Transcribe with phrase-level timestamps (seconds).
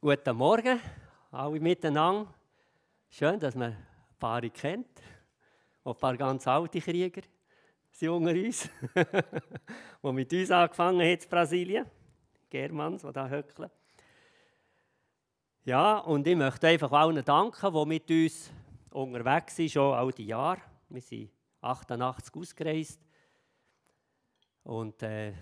[0.00, 0.80] Guten Morgen,
[1.32, 2.32] alle miteinander.
[3.10, 3.86] Schön, dass man ein
[4.16, 4.86] paar kennt.
[5.82, 7.22] Auch ein paar ganz alte Krieger
[7.90, 8.70] sind unter uns,
[10.04, 11.86] die mit uns angefangen haben in Brasilien.
[12.48, 13.70] Germans, die hier höckeln.
[15.64, 18.52] Ja, und ich möchte einfach allen danken, die mit uns
[18.90, 20.60] unterwegs sind, schon all die Jahre.
[20.90, 23.00] Wir sind 88 ausgereist.
[24.62, 25.32] Und äh,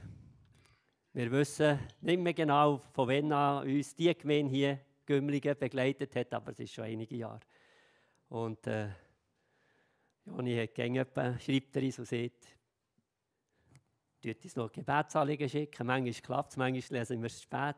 [1.17, 6.35] wir wissen nicht mehr genau, von wann an uns die Gemeinde hier Gümligen begleitet hat,
[6.35, 7.41] aber es ist schon einige Jahre.
[8.29, 8.89] Und äh,
[10.27, 11.07] Joni hat gerne
[11.41, 12.59] schreibt er uns und sagt,
[14.21, 15.87] tut uns noch Gebetsanliegen schicken.
[15.87, 17.77] Manchmal klappt es, manchmal lesen wir es spät.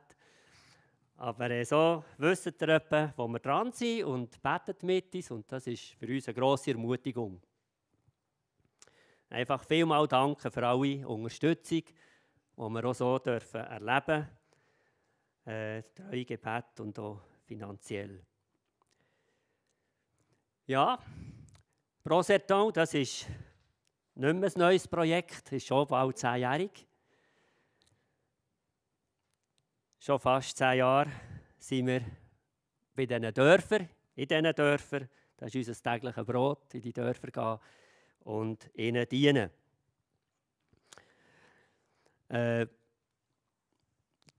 [1.14, 5.30] Aber äh, so wissen ihr etwa, wo wir dran sind und betet mit uns.
[5.30, 7.40] Und das ist für uns eine grosse Ermutigung.
[9.30, 11.84] Einfach vielmal danken für alle Unterstützung
[12.58, 14.38] die wir auch so dürfen erleben dürfen.
[15.46, 18.22] Äh, treue Gebet und auch finanziell.
[20.66, 20.98] Ja,
[22.02, 23.26] Proserton, das ist
[24.14, 26.86] nicht mehr ein neues Projekt, ist schon bald zehnjährig.
[30.00, 31.10] Schon fast zehn Jahre
[31.58, 32.02] sind wir
[32.94, 35.08] bei diesen Dörfern, in diesen Dörfern.
[35.36, 37.58] Das ist unser tägliches Brot, in die Dörfer gehen
[38.24, 39.50] und ihnen dienen.
[42.28, 42.66] Äh,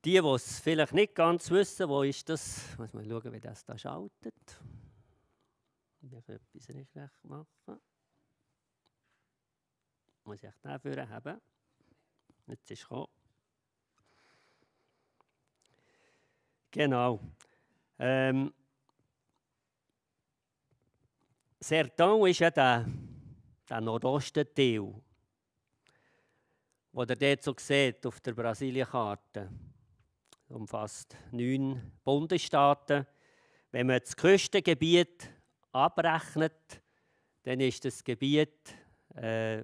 [0.06, 2.70] die, die es vielleicht nicht ganz wissen, wo ist das?
[2.72, 4.62] Ich muss mal schauen, wie das da schaltet.
[6.02, 7.82] Ich muss etwas nicht recht machen.
[10.24, 11.42] Muss ich dafür haben.
[12.48, 13.08] Jetzt ist es
[16.72, 17.20] Genau.
[17.98, 18.54] Ähm,
[21.60, 22.86] Sertão ist ja der,
[23.68, 24.94] der Nordosten-Teil
[26.92, 29.50] was ihr dort so seht auf der Brasilienkarte.
[30.50, 33.06] Umfasst neun Bundesstaaten.
[33.72, 35.30] Wenn man das Küstengebiet
[35.72, 36.82] abrechnet,
[37.44, 38.74] dann ist das Gebiet
[39.16, 39.64] äh,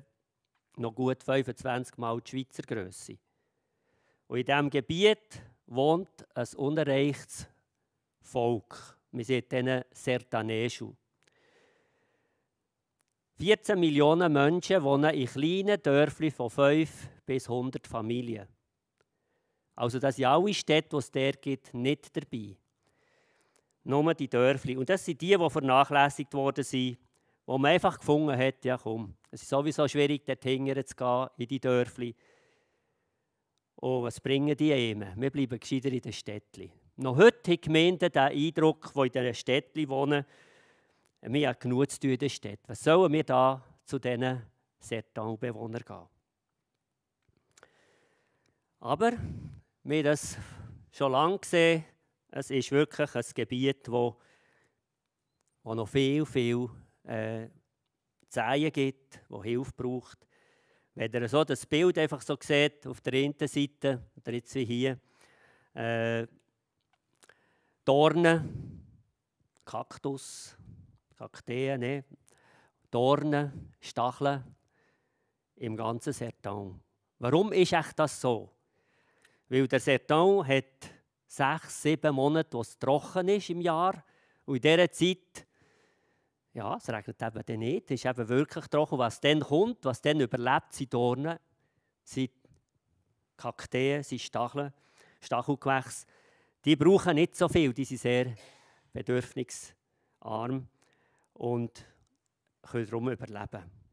[0.78, 3.18] noch gut 25 Mal die Schweizer Größe.
[4.28, 7.48] Und in diesem Gebiet wohnt ein unerreichtes
[8.22, 9.00] Volk.
[9.12, 10.96] Wir sind denen Sertanejo.
[13.38, 18.48] 14 Millionen Menschen wohnen in kleinen Dörfern von 5 bis 100 Familien.
[19.76, 22.56] Also das sind alle Städte, die es der gibt, nicht dabei.
[23.84, 24.78] Nur die Dörfli.
[24.78, 26.98] Und das sind die, die vernachlässigt worden sind,
[27.46, 31.28] wo man einfach gefunden hat, ja komm, es ist sowieso schwierig, dort hingern zu gehen,
[31.38, 32.16] in die Dörfli.
[33.76, 35.06] Und was bringen die eben?
[35.16, 36.72] Wir bleiben gescheiter in den Städtchen.
[36.96, 40.26] Noch heute haben Gemeinden den Eindruck, die in diesen Städtchen wohnen,
[41.22, 42.60] wir haben genug zu tun in der Stadt.
[42.68, 44.44] Was sollen wir da zu diesen
[44.80, 46.15] Sertan-Bewohnern gehen?
[48.86, 49.14] Aber
[49.84, 50.38] wir haben das
[50.92, 51.84] schon lange gesehen.
[52.30, 54.16] Es ist wirklich ein Gebiet, wo,
[55.64, 56.70] wo noch viel, viel
[57.04, 57.48] äh,
[58.30, 60.28] Zehen gibt, wo Hilfe braucht.
[60.94, 64.66] Wenn ihr so das Bild einfach so seht, auf der einen Seite, oder jetzt wie
[64.66, 65.00] hier,
[65.74, 66.28] äh,
[67.84, 68.86] Dornen,
[69.66, 70.56] Kaktus,
[71.18, 72.06] Kakteen, ne?
[72.92, 74.44] Dornen, Stacheln
[75.56, 76.80] im ganzen Sertan.
[77.18, 78.55] Warum ist echt das so?
[79.50, 80.90] Weil der Sertan hat
[81.28, 84.04] sechs, sieben Monate, wo es trocken ist im Jahr.
[84.46, 85.48] Und in dieser Zeit,
[86.54, 88.98] ja, es regnet eben dann nicht, es ist eben wirklich trocken.
[88.98, 91.38] Was dann kommt, was dann überlebt, sind Dornen,
[92.04, 92.32] sind
[93.38, 94.74] Kakteen, sind Stacheln,
[95.20, 96.06] Stachelgewächse.
[96.64, 98.34] Die brauchen nicht so viel, die sind sehr
[98.94, 100.68] bedürfnisarm
[101.34, 101.86] und
[102.62, 103.85] können darum überleben.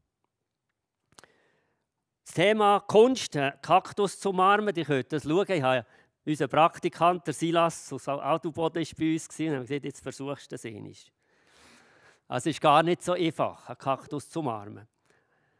[2.25, 5.45] Das Thema Kunst, Kaktus zu umarmen, ihr könnt das schauen.
[5.49, 5.85] Ich habe
[6.25, 10.55] unser Praktikant, der Silas aus Autoboden, war bei uns und haben gesagt, jetzt versuchst du
[10.55, 10.65] das.
[10.65, 14.87] Also es ist gar nicht so einfach, einen Kaktus zu umarmen,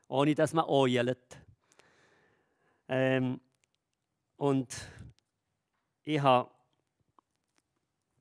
[0.07, 1.37] ohne dass man eult.
[2.87, 3.41] Ähm,
[4.37, 4.73] und
[6.03, 6.49] ich habe,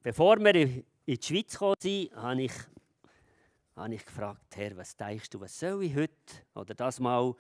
[0.03, 2.53] bevor wir in die Schweiz gekommen sind, habe ich
[3.75, 6.13] habe ich gefragt, Herr, was denkst du, was soll ich heute
[6.55, 7.35] oder das mal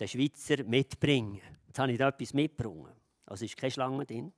[0.00, 1.40] den Schweizer mitbringen?
[1.66, 2.94] Jetzt habe ich da etwas mitgebracht.
[3.26, 4.32] Also ist keine Schlange drin.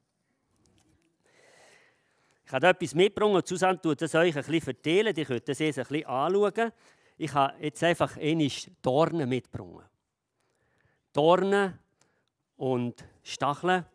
[2.45, 5.17] Ich habe etwas mitgebracht Susanne tut das euch ein bisschen verteilen.
[5.17, 6.73] Ihr könnt das jetzt ein bisschen anschauen.
[7.17, 8.51] Ich habe jetzt einfach einmal
[8.83, 9.89] Dornen mitgebracht.
[11.13, 11.79] Dornen
[12.57, 13.87] und Stacheln.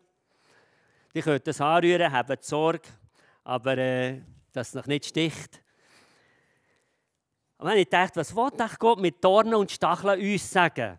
[1.12, 2.88] Ihr könnt das anrühren, habt Sorge,
[3.44, 4.20] aber äh,
[4.52, 5.62] dass es noch nicht sticht.
[7.58, 10.98] Und dann habe ich gedacht, was will Gott mit Dornen und Stacheln uns sagen?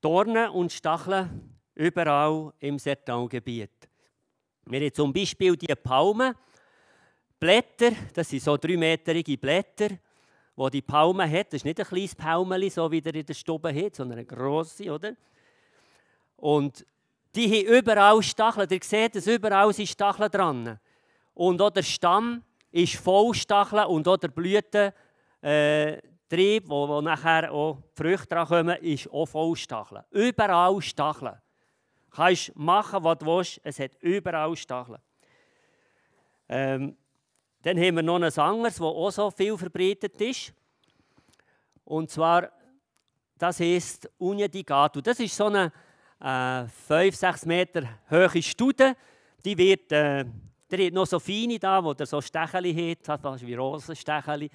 [0.00, 3.88] Dornen und Stacheln überall im Sertangebiet.
[4.64, 6.34] Wir haben zum Beispiel die Palmen,
[7.40, 9.90] Blätter, das sind so dreimeterige Blätter,
[10.56, 11.48] wo die Palme hat.
[11.48, 14.26] Das ist nicht ein kleines Palmeli, so wie der in der Stube hat, sondern eine
[14.26, 15.14] grosse, oder?
[16.36, 16.84] Und
[17.34, 18.68] die haben überall Stacheln.
[18.68, 20.80] Ihr seht, dass überall sind Stacheln dran.
[21.34, 22.42] Und auch der Stamm
[22.72, 24.94] ist voll Stacheln und auch der Blütentrieb,
[25.42, 25.98] äh,
[26.30, 30.04] wo, wo nachher auch die Früchte dran kommen, ist auch voll Stacheln.
[30.10, 31.36] Überall Stacheln.
[32.10, 35.00] Du kannst machen, was du willst, es hat überall Stacheln.
[36.48, 36.96] Ähm,
[37.62, 40.52] dann haben wir noch ein anderes, das auch so viel verbreitet ist.
[41.84, 42.50] Und zwar,
[43.36, 45.00] das heisst Unedigato.
[45.00, 45.72] Das ist so eine
[46.20, 48.96] äh, 5-6 Meter hohe Stude.
[49.44, 50.24] Die wird, äh,
[50.70, 54.50] der hat noch so feine da, wo der so Stecheli hat, fast wie Rosenstecheli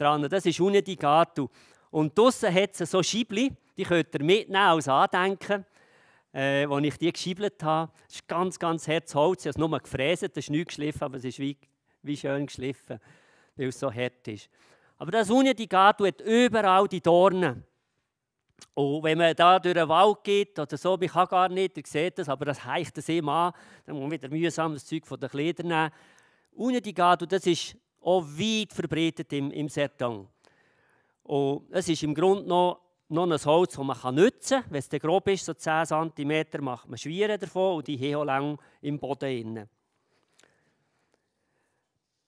[0.00, 0.28] dran.
[0.28, 1.50] Das ist Unedigato.
[1.90, 5.64] Und draussen hat es so Schiebli, die könnt ihr mitnehmen als Andenken.
[6.32, 9.40] Äh, als ich die geschiebelt habe, das ist ganz, ganz hart Holz.
[9.40, 11.56] Ich habe es nur gefräst, das ist nicht geschliffen, aber es ist wie
[12.02, 12.98] wie schön geschliffen,
[13.56, 14.48] weil es so hart ist.
[14.98, 17.64] Aber das Unedigato hat überall die Dornen.
[18.74, 21.82] Und wenn man da durch den Wald geht oder so, ich kann gar nicht, ihr
[21.86, 23.52] seht das, aber das heicht das immer an,
[23.86, 25.90] dann muss man wieder mühsam das Zeug von den Kleidern nehmen.
[26.52, 30.28] Unedigato, das ist auch weit verbreitet im, im Sertong.
[31.22, 34.70] Und es ist im Grunde noch, noch ein Holz, das man nutzen kann.
[34.70, 38.58] Wenn es grob ist, so 10 cm, macht man Schwieren davon und die haben lang
[38.80, 39.68] im Boden.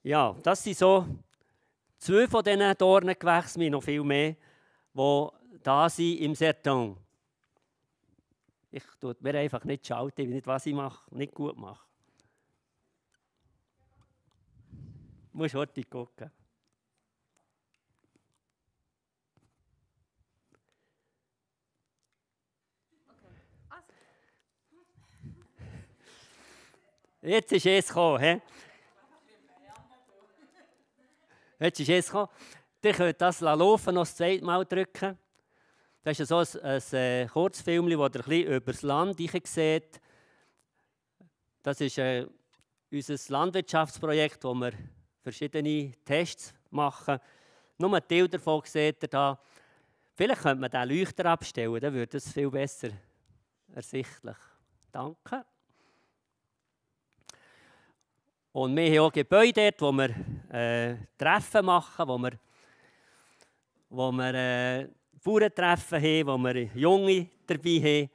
[0.02, 1.06] Ja, das sind so
[1.98, 4.36] zwei von diesen Dornengewächsen, noch viel mehr,
[4.94, 5.28] die
[5.62, 6.96] da sind im Serton.
[8.70, 11.84] Ich tue mir einfach nicht schalten, nicht was ich mache, nicht gut mache.
[14.70, 16.30] Du musst heute gucken.
[27.24, 28.20] Jetzt ist es gekommen.
[28.20, 28.40] He?
[31.60, 32.28] Jetzt ist es gekommen.
[32.84, 35.16] Ihr könnt das laufen, noch das zweite Mal drücken.
[36.02, 39.46] Das ist so ein, ein, ein äh, Kurzfilm, wo ihr ein bisschen über das Land
[39.46, 40.00] seht.
[41.62, 42.26] Das ist äh,
[42.90, 44.72] unser Landwirtschaftsprojekt, wo wir
[45.22, 47.18] verschiedene Tests machen.
[47.78, 49.38] Nur ein Teil davon seht ihr da.
[50.14, 52.90] Vielleicht könnte man den Leuchter abstellen, dann würde es viel besser
[53.74, 54.36] ersichtlich.
[54.90, 55.44] Danke.
[58.52, 60.14] Und wir haben auch Gebäude dort, wo wir
[60.50, 62.32] äh, Treffen machen, wo wir,
[63.88, 64.88] wo wir äh,
[65.24, 68.10] Bauerntreffen haben, wo wir Junge dabei haben.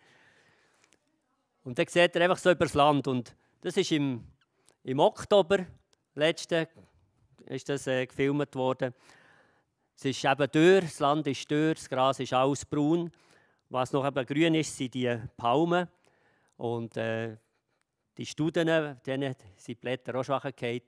[1.64, 3.08] Und dann seht ihr einfach so über das Land.
[3.08, 4.24] Und das ist im,
[4.84, 5.66] im Oktober,
[6.14, 6.68] letzten,
[7.48, 8.94] ist das äh, gefilmt worden.
[9.96, 13.12] Es ist eben dürr, das Land ist dürr, das Gras ist alles braun.
[13.70, 15.88] Was noch eben grün ist, sind die Palmen.
[16.58, 17.38] Und äh,
[18.18, 20.82] die Studien, denen sind die Blätter auch schwach gefallen.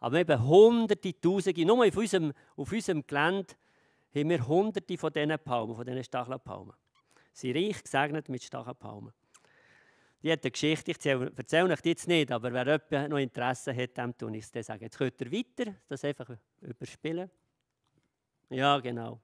[0.00, 3.54] Aber eben hunderte, tausende, nur auf unserem, auf unserem Gelände
[4.14, 6.74] haben wir hunderte von diesen Palmen, von diesen Stachelpalmen.
[7.32, 9.12] Sie sind reich gesegnet mit Stachelpalmen.
[10.22, 13.96] Die hat eine Geschichte, ich erzähle euch die jetzt nicht, aber wer noch Interesse hat,
[13.96, 14.82] dem tue ich es sagen.
[14.82, 16.28] Jetzt könnt ihr weiter das einfach
[16.60, 17.30] überspielen.
[18.50, 19.20] Ja, genau.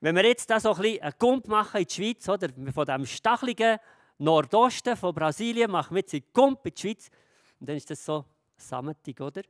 [0.00, 2.84] Wenn wir jetzt da so ein bisschen einen Gump machen in die Schweiz, oder, von
[2.84, 3.78] diesem stacheligen
[4.18, 7.10] Nordosten von Brasilien, machen wir jetzt einen Gump in die Schweiz,
[7.58, 8.24] und dann ist das so
[8.56, 9.42] sammetig, oder?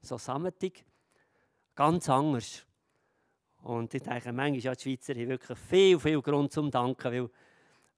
[0.00, 0.84] So sammetig.
[1.74, 2.66] Ganz anders.
[3.62, 7.30] Und ich denke, manchmal ja, die Schweizer haben wirklich viel, viel Grund zum Danken, weil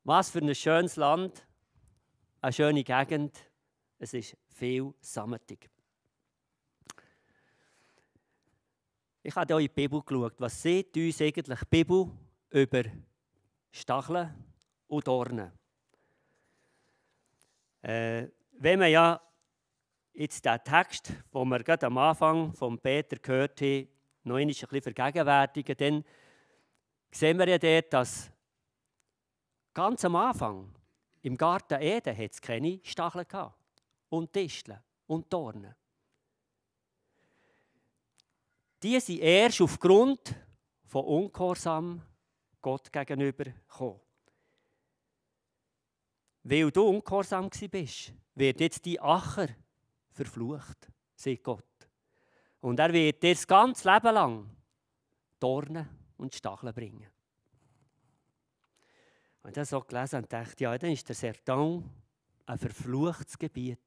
[0.04, 1.46] was für ein schönes Land,
[2.40, 3.36] eine schöne Gegend,
[3.98, 5.70] es ist viel sammetig.
[9.22, 10.34] Ich habe hier in die Bibel geschaut.
[10.38, 12.10] Was sieht uns eigentlich die Bibel
[12.50, 12.82] über
[13.72, 14.34] Stacheln
[14.86, 15.50] und Dornen?
[17.80, 19.20] Äh, wenn man ja
[20.12, 23.88] jetzt den Text, den wir gerade am Anfang von Peter gehört haben,
[24.24, 26.04] noch ein bisschen vergegenwärtigen, dann
[27.10, 28.33] sehen wir ja dort, dass
[29.74, 30.72] ganz am Anfang
[31.22, 33.58] im Garten Eden es keine Stacheln gehabt
[34.08, 35.74] und Disteln und Dornen.
[38.82, 40.34] Die sind erst aufgrund
[40.84, 42.02] von Ungehorsam
[42.60, 44.00] Gott gegenüber gekommen.
[46.42, 49.48] Weil du ungehorsam bist, wird jetzt die Acher
[50.10, 51.64] verflucht, sagt Gott.
[52.60, 54.56] Und er wird dir das ganze Leben lang
[55.40, 55.88] Dornen
[56.18, 57.13] und Stacheln bringen.
[59.44, 61.88] Und das so gelesen und dachte, ja, dann ist der Sertan
[62.46, 63.78] ein verfluchtes Gebiet.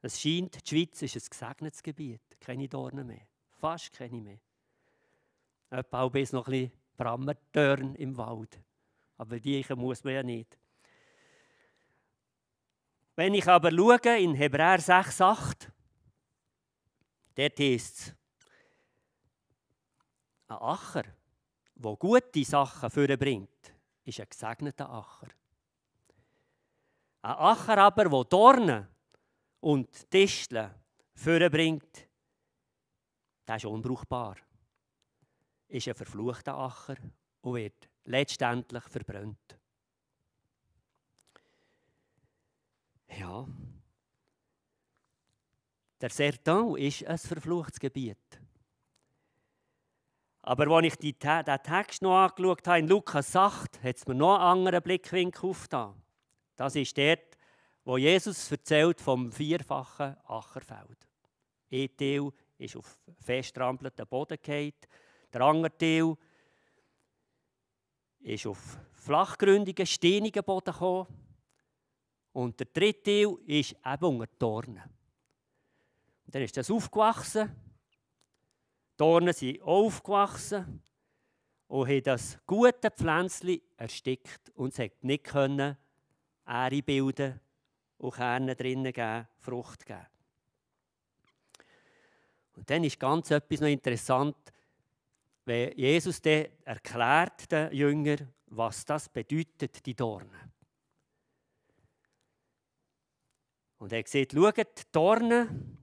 [0.00, 3.26] Es scheint, die Schweiz ist ein gesegnetes Gebiet, keine Dornen mehr,
[3.60, 4.38] fast keine mehr.
[5.68, 8.58] Etwa bis noch ein bisschen Brammertörn im Wald.
[9.18, 10.58] Aber die muss man ja nicht.
[13.16, 15.68] Wenn ich aber schaue in Hebräer 6,8,
[17.34, 18.14] dort heißt es,
[20.48, 21.04] ein Acher,
[21.74, 23.73] der gute Sachen vorbringt,
[24.04, 25.28] ist ein gesegneter Acher.
[27.22, 28.88] Ein Acher aber, der Dornen
[29.60, 30.70] und Disteln
[31.14, 32.08] vorbringt,
[33.46, 34.36] der ist unbrauchbar.
[35.68, 36.96] Ist ein verfluchter Acher
[37.40, 39.58] und wird letztendlich verbrannt.
[43.08, 43.46] Ja.
[46.00, 48.43] Der Sertan ist ein verfluchtes Gebiet.
[50.46, 54.14] Aber als ich die, den Text noch angeschaut habe, in Lukas 8, hat es mir
[54.14, 55.94] noch einen anderen Blickwinkel aufgetan.
[56.54, 57.38] Das ist dort,
[57.82, 61.08] wo Jesus erzählt vom vierfachen Ackerfeld.
[61.72, 64.74] Ein Teil ist auf festtrampelten Boden gefallen,
[65.32, 66.14] der andere Teil
[68.20, 71.06] ist auf flachgründigen, steinigen Boden gekommen
[72.32, 74.82] und der dritte Teil ist eben unter Dornen.
[76.26, 77.50] Und dann ist das aufgewachsen,
[78.96, 80.82] Dornen sind aufgewachsen
[81.68, 85.76] und haben das gute Pflänzchen erstickt und es konnte nicht können
[86.46, 87.40] Ähre bilden
[87.98, 90.06] und Kerne drinnen geben, Frucht geben.
[92.56, 94.36] Und dann ist ganz etwas noch interessant,
[95.44, 100.52] wenn Jesus dann erklärt den Jüngern, was das bedeutet, die Dornen.
[103.78, 105.73] Und er sieht, schaut, die Dornen,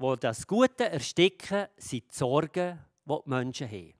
[0.00, 3.94] die das Gute ersticken, sind die Sorgen, die die Menschen haben.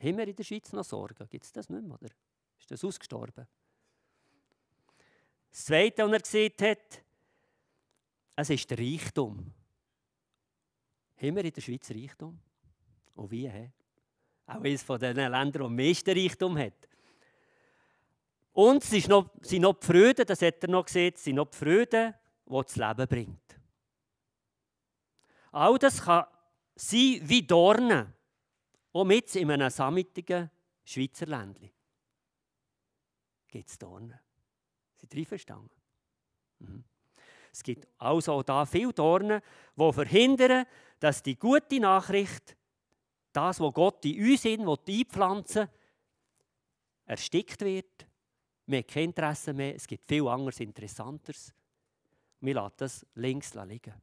[0.00, 1.28] Haben wir in der Schweiz noch Sorgen?
[1.28, 2.10] Gibt es das nicht mehr, oder?
[2.58, 3.46] Ist das ausgestorben?
[5.50, 7.02] Das Zweite, was er gesehen hat,
[8.36, 9.52] es ist der Reichtum.
[11.16, 12.38] Haben wir in der Schweiz Reichtum?
[13.14, 13.48] Und wie?
[13.48, 13.70] He?
[14.46, 16.88] Auch eines von den Ländern, die am meisten Reichtum hat.
[18.52, 21.56] Und es sind noch die Freude, das hat er noch gesehen, es sind noch die
[21.56, 22.14] Freude,
[22.46, 23.43] die das Leben bringt.
[25.54, 26.26] All das kann
[26.74, 28.12] sein wie Dornen,
[28.92, 30.50] auch mit in einem sammitigen
[30.84, 31.70] Schweizer Ländchen.
[33.46, 34.18] Gibt es Dornen?
[34.96, 35.70] Sind ihr verstanden?
[36.58, 36.82] Mhm.
[37.52, 39.40] Es gibt also auch da viele Dornen,
[39.76, 40.66] die verhindern,
[40.98, 42.56] dass die gute Nachricht,
[43.32, 45.68] das, was Gott in uns einpflanzen
[47.06, 48.08] erstickt wird.
[48.66, 51.54] Wir haben kein Interesse mehr, es gibt viel anderes Interessanteres.
[52.40, 53.94] Wir lassen das links liegen.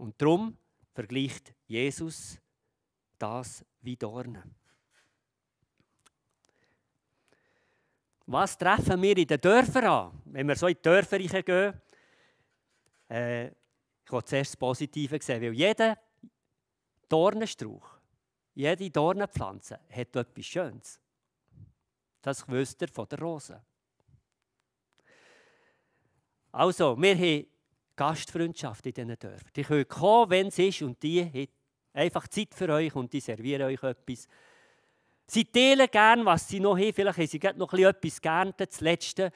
[0.00, 0.56] Und darum
[0.94, 2.38] vergleicht Jesus
[3.18, 4.54] das wie Dornen.
[8.24, 10.22] Was treffen wir in den Dörfern an?
[10.24, 11.82] Wenn wir so in die Dörfer gehen,
[13.10, 15.98] äh, ich will zuerst das Positive sehen, weil jeder
[17.06, 17.98] Dornenstrauch,
[18.54, 20.98] jede Dornenpflanze hat etwas Schönes.
[22.22, 23.62] Das wisst ihr von der Rose.
[26.52, 27.46] Also, wir haben
[28.00, 29.50] Gastfreundschaft in diesen Dörfern.
[29.54, 31.48] Die können kommen, wenn es ist, und die haben
[31.92, 34.26] einfach Zeit für euch und die servieren euch etwas.
[35.26, 36.94] Sie teilen gern, was sie noch haben.
[36.94, 39.30] Vielleicht haben sie gerade noch etwas geerntet, das Letzte.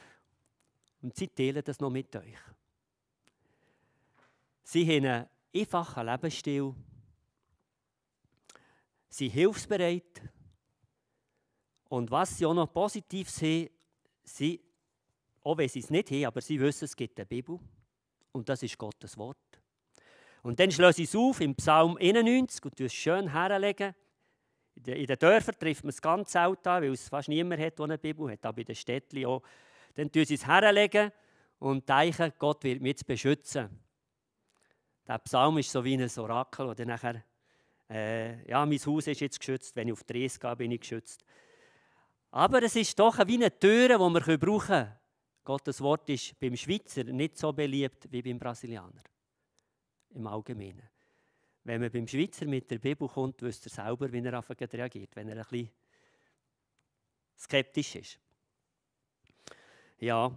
[1.03, 2.39] Und sie teilen das noch mit euch.
[4.63, 6.75] Sie haben einen einfachen Lebensstil.
[9.11, 10.23] Sie sind hilfsbereit.
[11.91, 13.69] Und was sie auch noch positiv sehen,
[14.23, 14.59] sie,
[15.43, 17.61] auch wenn sie es nicht haben, aber sie wissen, es gibt eine Bibel.
[18.35, 19.39] Und das ist Gottes Wort.
[20.43, 23.95] Und dann schließe ich es auf im Psalm 91 und es schön herlegen.
[24.75, 27.85] In den Dörfern trifft man es ganz selten an, weil es fast niemand hat, der
[27.85, 29.43] eine Bibel hat, aber in den Städten auch.
[29.95, 31.13] Dann tun sie es herlegen
[31.61, 33.71] und denken, Gott wird mich jetzt beschützen.
[35.07, 37.23] Der Psalm ist so wie ein Orakel, oder nachher,
[37.89, 41.25] äh, ja, mein Haus ist jetzt geschützt, wenn ich auf Reise gehe, bin ich geschützt.
[42.33, 45.04] Aber es ist doch wie eine Tür, die wir brauchen können.
[45.45, 49.03] Gottes Wort ist beim Schweizer nicht so beliebt wie beim Brasilianer.
[50.15, 50.89] Im Allgemeinen.
[51.65, 55.29] Wenn man beim Schweizer mit der Bibel kommt, wisst ihr selber, wie er reagiert, wenn
[55.29, 55.71] er ein bisschen
[57.37, 58.19] skeptisch ist.
[59.99, 60.31] Ja,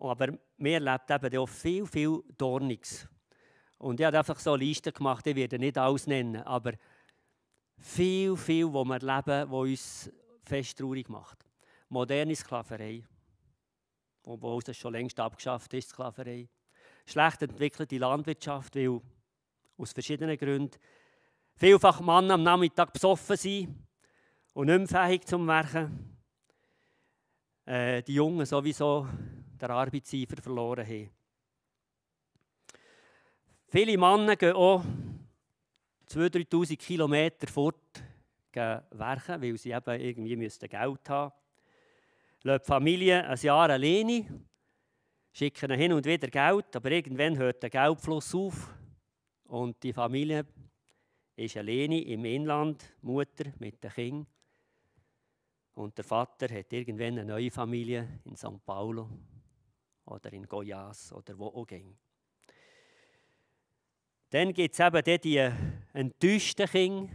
[0.00, 3.08] aber mir erlebt eben auch viel, viel Dorniges.
[3.78, 6.72] Und ich habe einfach so eine Liste gemacht, ich werde nicht alles nennen, aber
[7.78, 10.12] viel, viel, wo wir erleben, was uns
[10.42, 11.44] fest traurig macht.
[11.88, 13.04] Moderne Sklaverei,
[14.24, 16.48] obwohl das schon längst abgeschafft ist, Sklaverei.
[17.06, 19.00] Schlecht entwickelte Landwirtschaft, weil
[19.78, 20.76] aus verschiedenen Gründen.
[21.56, 23.86] Vielfach Männer am Nachmittag besoffen sind
[24.54, 26.16] und nicht mehr fähig zum Werken.
[27.64, 29.08] Äh, die Jungen sowieso
[29.60, 31.10] der Arbeitseifer verloren haben.
[33.68, 34.84] Viele Männer gehen auch
[36.08, 37.76] 2'000, 3'000 Kilometer fort
[38.52, 41.32] werken, weil sie eben irgendwie Geld haben
[42.42, 44.26] Lassen die Familie ein Jahr alleine
[45.32, 48.74] schicken hin und wieder Geld, aber irgendwann hört der Geldfluss auf
[49.44, 50.46] und die Familie
[51.36, 54.26] ist alleine im Inland, Mutter mit den Kindern.
[55.74, 58.64] Und der Vater hat irgendwann eine neue Familie in St.
[58.66, 59.08] Paulo
[60.06, 61.96] oder in Goiás oder wo auch ging.
[64.30, 65.50] Dann gibt es eben die
[65.92, 67.12] enttäuschten Kinder,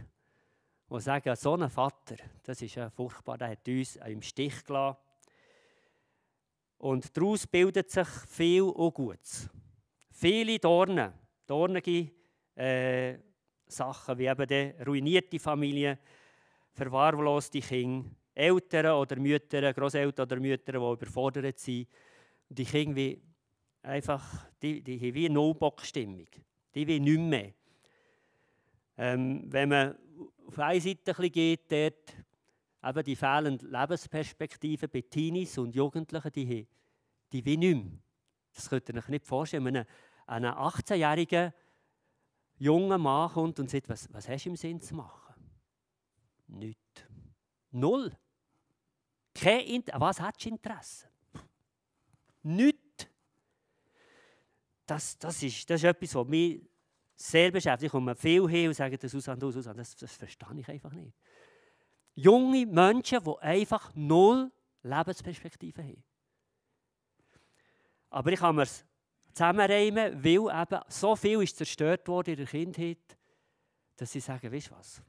[0.90, 4.98] die sagen, so ein Vater, das ist ja furchtbar, der hat uns im Stich gelassen.
[6.84, 9.48] Und daraus bildet sich viel Ungutes.
[10.10, 11.14] Viele Dornen,
[11.46, 12.10] dornige
[12.54, 13.16] äh,
[13.66, 15.98] Sachen, wie eben die ruinierte Familie,
[16.74, 21.88] verwahrloste Kinder, Eltern oder Mütter, Großeltern oder Mütter, die überfordert sind.
[22.50, 23.22] Und die Kinder wie
[23.80, 26.26] einfach, die, die haben wie eine No-Bock-Stimmung.
[26.74, 27.54] Die will nicht mehr.
[28.98, 29.96] Ähm, wenn man
[30.46, 32.14] auf eine Seite ein geht, dort
[32.84, 36.68] eben die fehlende Lebensperspektive bei Teenies und Jugendlichen, die,
[37.32, 37.98] die will nicht mehr.
[38.54, 39.64] Das könnt ihr euch nicht vorstellen.
[39.64, 39.84] Wenn
[40.26, 41.52] ein 18-jähriger
[42.56, 45.34] junger Mann kommt und sagt, was, was hast du im Sinn zu machen?
[46.46, 47.04] Nichts.
[47.70, 48.12] Null.
[49.34, 51.08] Kein Inter was hast du Interesse?
[52.42, 53.08] Nichts.
[54.86, 56.62] Das, das, ist, das ist etwas, was mich
[57.16, 57.86] sehr beschäftigt.
[57.86, 60.92] Ich komme viel hin und sage, das Susanne, du, Susanne, das, das verstehe ich einfach
[60.92, 61.14] nicht.
[62.14, 64.50] Junge Menschen, die einfach null
[64.82, 66.04] Lebensperspektive haben.
[68.10, 68.84] Aber ich kann mir es
[69.32, 73.18] zusammenreimen, weil eben so viel ist zerstört worden in der Kindheit,
[73.96, 75.02] dass sie sagen, weißt du was?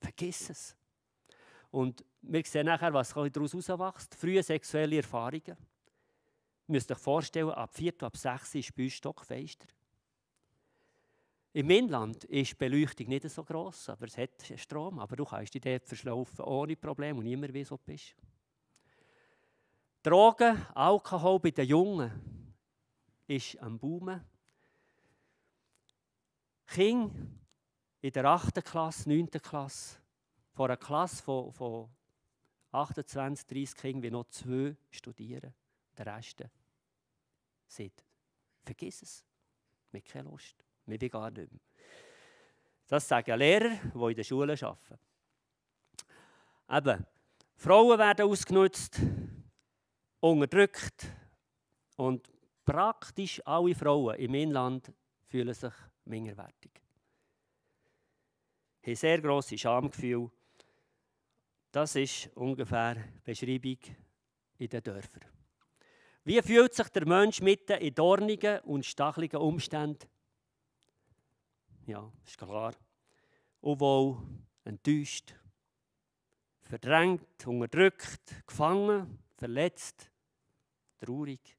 [0.00, 0.76] Vergiss es.
[1.70, 4.14] Und wir sehen nachher, was daraus herauswächst.
[4.14, 5.42] Frühe sexuelle Erfahrungen.
[5.46, 5.56] Ihr
[6.66, 8.02] müsst euch vorstellen, ab 4.
[8.02, 9.66] ab 6 ist bei uns stockfeister.
[11.56, 14.98] Im Inland ist die Beleuchtung nicht so gross, aber es hat Strom.
[14.98, 18.14] Aber du kannst dich dort verschlaufen ohne Probleme und niemand weiß, wo du bist.
[20.02, 22.54] Drogen, Alkohol bei den Jungen
[23.26, 24.22] ist am Boomen.
[26.66, 27.14] Kinder
[28.02, 28.62] in der 8.
[28.62, 29.30] Klasse, 9.
[29.30, 29.96] Klasse,
[30.52, 31.88] vor einer Klasse von, von
[32.70, 35.54] 28, 30 Kindern, wie noch zwei studieren.
[35.96, 36.44] Der Rest
[37.66, 38.04] sagt,
[38.62, 39.24] vergiss es,
[39.90, 41.60] haben keine Lust, wir will gar nicht mehr.
[42.86, 44.98] Das sagen Lehrer, die in der Schule arbeiten.
[46.70, 47.06] Eben,
[47.56, 49.00] Frauen werden ausgenutzt,
[50.20, 51.06] unterdrückt
[51.96, 52.30] und
[52.64, 54.92] praktisch alle Frauen im Inland
[55.26, 55.72] fühlen sich
[56.04, 56.70] minderwertig.
[58.82, 60.30] Sie haben sehr grosse Schamgefühl.
[61.72, 63.78] Das ist ungefähr die Beschreibung
[64.58, 65.24] in den Dörfern.
[66.24, 70.08] Wie fühlt sich der Mensch mitten in dornigen und stacheligen Umständen?
[71.86, 72.74] Ja, ist klar.
[73.60, 74.18] Obwohl
[74.64, 75.36] enttäuscht,
[76.62, 80.10] verdrängt, unterdrückt, gefangen, verletzt,
[80.98, 81.56] traurig,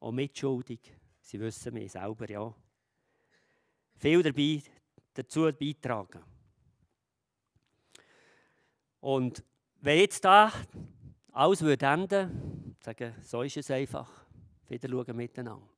[0.00, 0.80] auch mitschuldig.
[1.20, 2.52] Sie wissen mir selber, ja.
[3.94, 4.60] Viel dabei
[5.14, 6.24] dazu beitragen.
[8.98, 9.44] Und
[9.80, 10.52] wenn jetzt da
[11.30, 14.26] alles würde enden, sagen, so ist es einfach,
[14.68, 15.68] wieder schauen miteinander,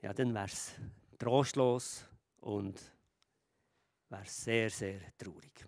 [0.00, 0.74] ja, dann wäre es
[1.20, 2.06] trostlos
[2.40, 2.80] und
[4.08, 5.66] wäre sehr, sehr traurig.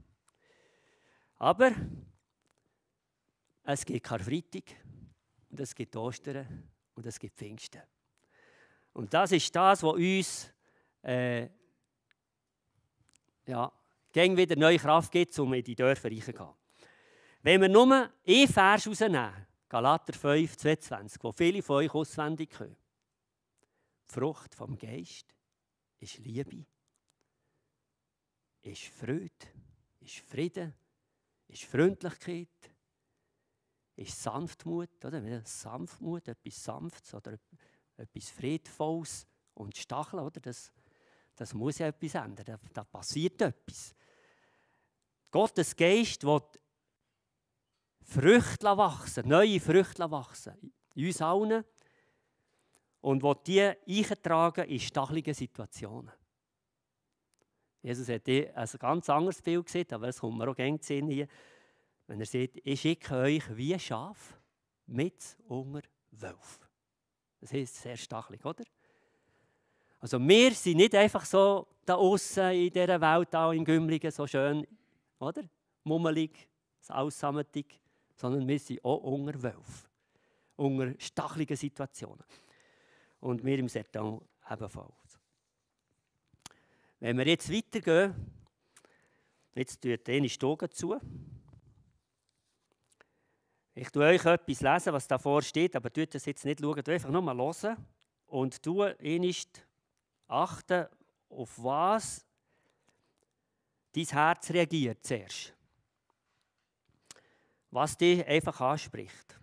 [1.36, 1.72] Aber
[3.64, 4.64] es gibt Karfreitag
[5.50, 7.82] und es gibt Ostern und es gibt Pfingsten.
[8.94, 10.52] Und das ist das, was uns
[11.02, 11.48] äh,
[13.46, 13.70] ja,
[14.10, 16.54] gegen wieder neue Kraft gibt, um in die Dörfer reinzugehen.
[17.42, 22.76] Wenn wir nur einen Vers rausnehmen, Galater 5, 22, wo viele von euch auswendig können.
[24.06, 25.34] Frucht vom Geist
[26.02, 26.66] ist Liebe,
[28.62, 29.30] ist Freude,
[30.00, 30.74] ist Frieden,
[31.46, 32.48] ist Freundlichkeit,
[33.94, 35.42] ist Sanftmut, oder?
[35.44, 37.38] Sanftmut, etwas Sanftes oder
[37.96, 40.40] etwas Friedvolles und Stacheln, oder?
[40.40, 40.72] Das,
[41.36, 43.94] das muss ja etwas ändern, da, da passiert etwas.
[45.30, 46.42] Gottes Geist will
[48.04, 51.64] Früchte wachsen, neue Früchte wachsen, in uns allen
[53.02, 56.12] und will die eintragen in stachelige Situationen.
[57.82, 61.26] Jesus hat ein ganz anderes Bild gesehen, aber es kommt mir auch gerne zu hier.
[62.06, 64.40] Wenn er sagt, ich schicke euch wie Schaf
[64.86, 66.60] mit unter Wölfe.
[67.40, 68.64] Das heißt sehr stachelig, oder?
[69.98, 74.26] Also wir sind nicht einfach so da außen in dieser Welt, da in Gümligen, so
[74.28, 74.64] schön,
[75.18, 75.42] oder?
[75.82, 76.48] Mummelig,
[76.88, 77.80] aussammetig,
[78.14, 79.88] sondern wir sind auch unter Wölfe,
[80.54, 82.24] unter stacheligen Situationen.
[83.22, 85.20] Und wir im Sertan ebenfalls.
[86.98, 88.14] Wenn wir jetzt weitergehen,
[89.54, 91.00] jetzt tut eine Stogen zu.
[93.74, 97.10] Ich tue euch etwas lesen, was davor steht, aber tut das jetzt nicht schauen, einfach
[97.10, 97.86] nur mal hören
[98.26, 99.64] und tue nicht
[100.26, 100.88] achten,
[101.28, 102.26] auf was
[103.92, 105.54] dein Herz reagiert zuerst.
[107.70, 109.38] Was dich einfach anspricht.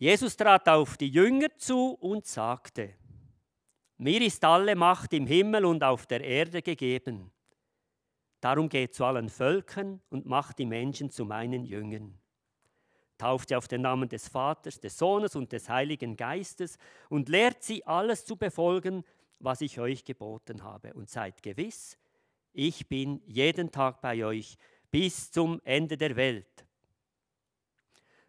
[0.00, 2.94] Jesus trat auf die Jünger zu und sagte,
[3.98, 7.30] mir ist alle Macht im Himmel und auf der Erde gegeben.
[8.40, 12.18] Darum geht zu allen Völkern und macht die Menschen zu meinen Jüngern.
[13.18, 16.78] Tauft sie auf den Namen des Vaters, des Sohnes und des Heiligen Geistes
[17.10, 19.04] und lehrt sie alles zu befolgen,
[19.38, 20.94] was ich euch geboten habe.
[20.94, 21.98] Und seid gewiss,
[22.54, 24.56] ich bin jeden Tag bei euch
[24.90, 26.64] bis zum Ende der Welt.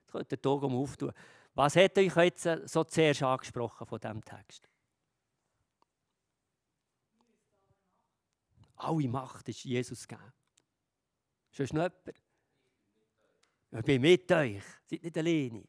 [0.02, 1.14] Jetzt könnt ihr die Augen auftun.
[1.62, 4.68] Was hat euch jetzt so zuerst angesprochen von diesem Text?
[8.78, 10.34] Alle Macht ist Jesus gegeben.
[11.52, 12.24] Sonst noch jemand?
[13.74, 14.64] Ich bin mit euch.
[14.88, 15.64] Seid nicht alleine.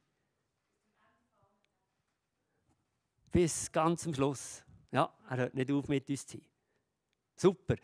[3.31, 4.64] Bis ganz zum Schluss.
[4.92, 6.46] Ja, er hört nicht auf, mit uns zu sein.
[7.37, 7.76] Super.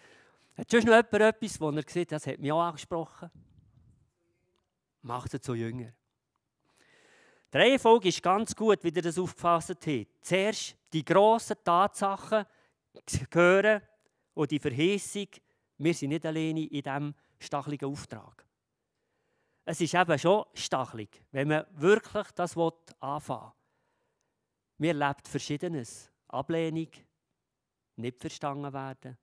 [0.57, 3.31] Hat schon noch jemand etwas, wo er sieht, das hat mich auch angesprochen?
[5.03, 5.93] Macht er zu Jünger.
[7.53, 10.07] Die Reihenfolge ist ganz gut, wie ihr das aufgefasst habt.
[10.21, 12.45] Zuerst die grossen Tatsachen
[13.33, 13.83] hören
[14.35, 15.29] und die Verheißung,
[15.79, 18.45] wir sind nicht alleine in diesem stacheligen Auftrag.
[19.65, 23.53] Es ist eben schon stachelig, wenn man wirklich das anfangen will.
[24.79, 26.11] Wir erleben Verschiedenes.
[26.29, 26.89] Ablehnung,
[27.97, 29.17] nicht verstanden werden.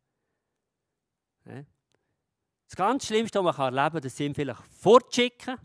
[1.43, 5.57] Das ganz Schlimmste, was man erleben kann, das sind vielleicht fortschicken.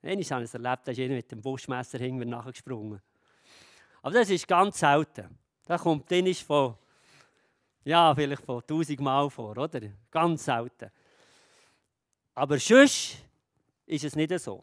[0.00, 3.00] Ich habe es erlebt, da ist jemand mit dem Buschmesser hinten nachgesprungen.
[4.02, 5.38] Aber das ist ganz selten.
[5.66, 6.76] Das kommt dann von,
[7.84, 9.80] ja, vielleicht von tausend Mal vor, oder?
[10.10, 10.90] Ganz selten.
[12.34, 13.16] Aber sonst
[13.86, 14.62] ist es nicht so.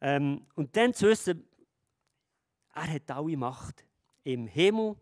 [0.00, 1.48] Ähm, und dann zu wissen,
[2.74, 3.84] er hat alle Macht
[4.22, 4.96] im Himmel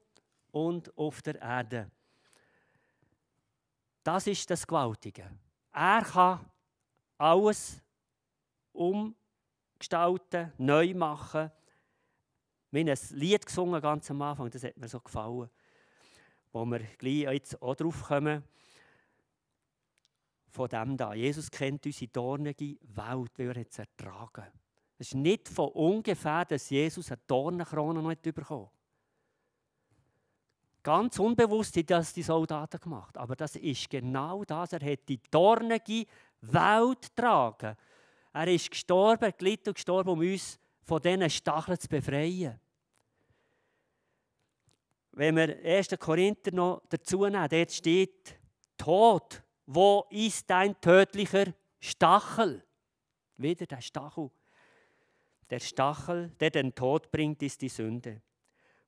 [0.52, 1.90] und auf der Erde.
[4.04, 5.30] Das ist das Gewaltige.
[5.72, 6.50] Er kann
[7.18, 7.82] alles
[8.72, 11.50] umgestalten, neu machen.
[12.70, 15.50] Wir haben ein Lied gesungen ganz am Anfang, das hat mir so gefallen,
[16.52, 18.42] wo wir gleich jetzt auch drauf kommen.
[20.48, 21.14] Von dem da.
[21.14, 24.52] Jesus kennt unsere dornige Welt, weil er es ertragen hat.
[24.98, 28.68] Es ist nicht von ungefähr, dass Jesus eine Dornenkrone noch nicht bekommen
[30.82, 33.16] Ganz unbewusst hat das die Soldaten gemacht.
[33.16, 34.72] Aber das ist genau das.
[34.72, 36.06] Er hat die dornige
[36.40, 37.76] Welt getragen.
[38.32, 42.58] Er ist gestorben, gelitten und gestorben, um uns von diesen Stacheln zu befreien.
[45.12, 45.88] Wenn wir 1.
[45.98, 48.38] Korinther noch dazu nehmen, dort steht,
[48.78, 52.64] Tod, wo ist dein tödlicher Stachel?
[53.36, 54.30] Wieder der Stachel.
[55.50, 58.22] Der Stachel, der den Tod bringt, ist die Sünde.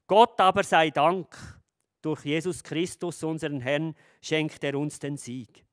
[0.06, 1.36] Gott aber sei Dank,
[2.00, 5.63] durch Jesus Christus, unseren Herrn, schenkt er uns den Sieg.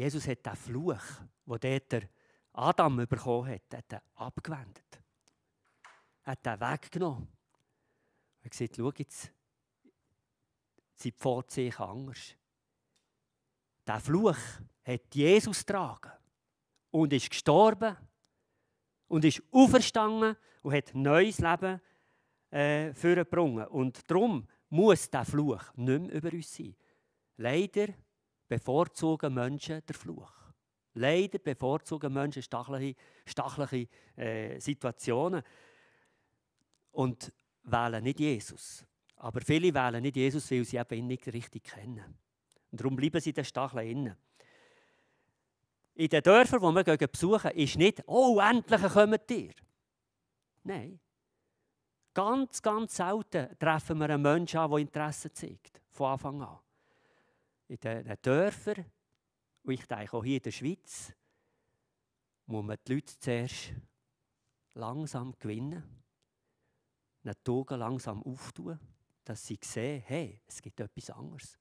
[0.00, 1.02] Jesus hat den Fluch,
[1.44, 2.08] den der
[2.54, 4.98] Adam bekommen hat, hat abgewendet.
[6.24, 7.28] Er hat den weggenommen.
[8.40, 9.30] Er gesagt, schau jetzt,
[10.94, 12.34] sie pfort sich anders.
[13.86, 14.38] Der Fluch
[14.84, 16.12] hat Jesus getragen
[16.92, 17.94] und ist gestorben
[19.06, 21.78] und ist auferstanden und hat neues Leben
[22.50, 23.68] äh, vorgebracht.
[23.68, 26.74] Und darum muss der Fluch nicht mehr über uns sein.
[27.36, 27.88] Leider
[28.50, 30.32] bevorzugen Menschen den Fluch.
[30.94, 35.42] Leider bevorzugen Menschen stachliche, stachliche äh, Situationen
[36.90, 37.32] und
[37.62, 38.84] wählen nicht Jesus.
[39.16, 42.18] Aber viele wählen nicht Jesus, weil sie eben ihn nicht richtig kennen.
[42.70, 44.16] Und darum bleiben sie den Stacheln innen
[46.00, 49.52] in den Dörfern, die wir besuchen, ist nicht, oh, endlich kommen ihr.
[50.62, 50.98] Nein.
[52.14, 55.80] Ganz, ganz selten treffen wir einen Menschen an, der Interesse zeigt.
[55.90, 56.58] Von Anfang an.
[57.70, 58.84] In den Dörfern,
[59.62, 61.12] und ich denke auch hier in der Schweiz,
[62.46, 63.72] muss man die Leute zuerst
[64.74, 66.02] langsam gewinnen,
[67.22, 68.76] die Augen langsam auftun,
[69.22, 71.56] dass sie sehen, hey, es gibt etwas anderes.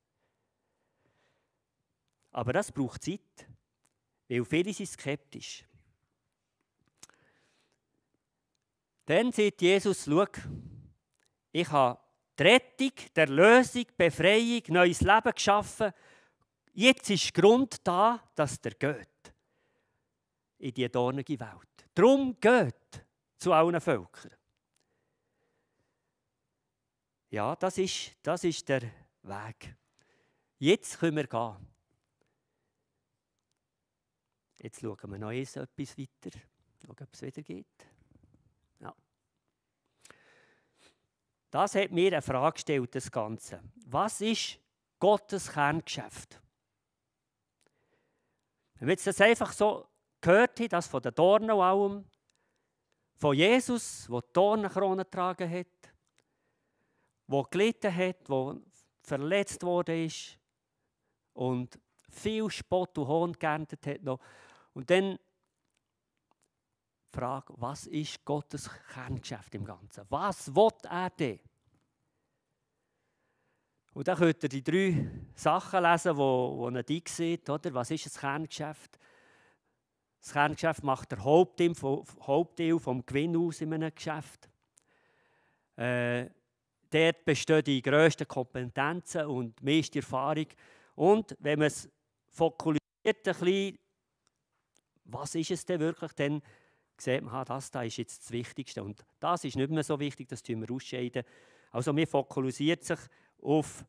[2.31, 3.47] Aber das braucht Zeit.
[4.27, 5.63] Weil viele sind skeptisch.
[9.05, 10.25] Dann sagt Jesus, schau,
[11.51, 12.01] ich habe
[12.39, 15.91] die Rettung, Erlösung, Befreiung, neues Leben geschaffen.
[16.73, 19.33] Jetzt ist Grund da, dass der geht
[20.59, 21.89] in die dornige Welt.
[21.93, 23.05] Darum geht
[23.37, 24.31] zu allen Völkern.
[27.31, 28.81] Ja, das ist, das ist der
[29.23, 29.75] Weg.
[30.57, 31.67] Jetzt können wir gehen.
[34.61, 36.39] Jetzt schauen wir noch etwas weiter.
[36.87, 37.87] Ob es wieder geht.
[38.79, 38.93] Ja.
[41.51, 43.61] Das hat mir eine Frage gestellt, das Ganze.
[43.85, 44.59] Was ist
[44.99, 46.39] Gottes Kerngeschäft?
[48.75, 49.87] Wenn wir das einfach so
[50.21, 52.05] gehört haben, das von den Dornen
[53.15, 55.67] von Jesus, der die Dornenkrone getragen hat,
[57.27, 58.57] der gelitten hat, der
[59.01, 60.39] verletzt worden ist
[61.33, 64.19] und viel Spott und Hohn geerntet hat.
[64.73, 65.19] Und dann
[67.11, 70.05] Frage, was ist Gottes Kerngeschäft im Ganzen?
[70.09, 71.39] Was will er denn?
[73.93, 77.49] Und dann könnt ihr die drei Sachen lesen, die er die sieht.
[77.49, 77.73] Oder?
[77.73, 78.99] Was ist das Kerngeschäft?
[80.21, 81.73] Das Kerngeschäft macht der Hauptteil
[82.21, 84.49] Hauptteil vom Gewinn aus in einem Geschäft.
[85.75, 86.29] Äh,
[86.89, 90.47] dort bestehen die grössten Kompetenzen und die meiste Erfahrung.
[90.95, 91.89] Und wenn man es
[92.27, 93.79] fokussiert ein bisschen,
[95.05, 96.41] was ist es denn wirklich, dann
[97.01, 98.83] sieht man, das da ist jetzt das Wichtigste.
[98.83, 101.23] Und das ist nicht mehr so wichtig, das tun wir ausscheiden.
[101.71, 102.99] Also man fokussiert sich
[103.41, 103.85] auf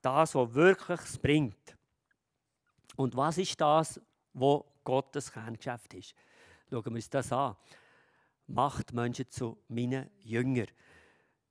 [0.00, 1.76] das, was wirklich bringt.
[2.96, 4.00] Und was ist das,
[4.32, 6.14] was Gottes Kerngeschäft ist?
[6.68, 7.56] Schauen wir uns das an.
[8.46, 10.66] Macht Menschen zu meinen Jüngern.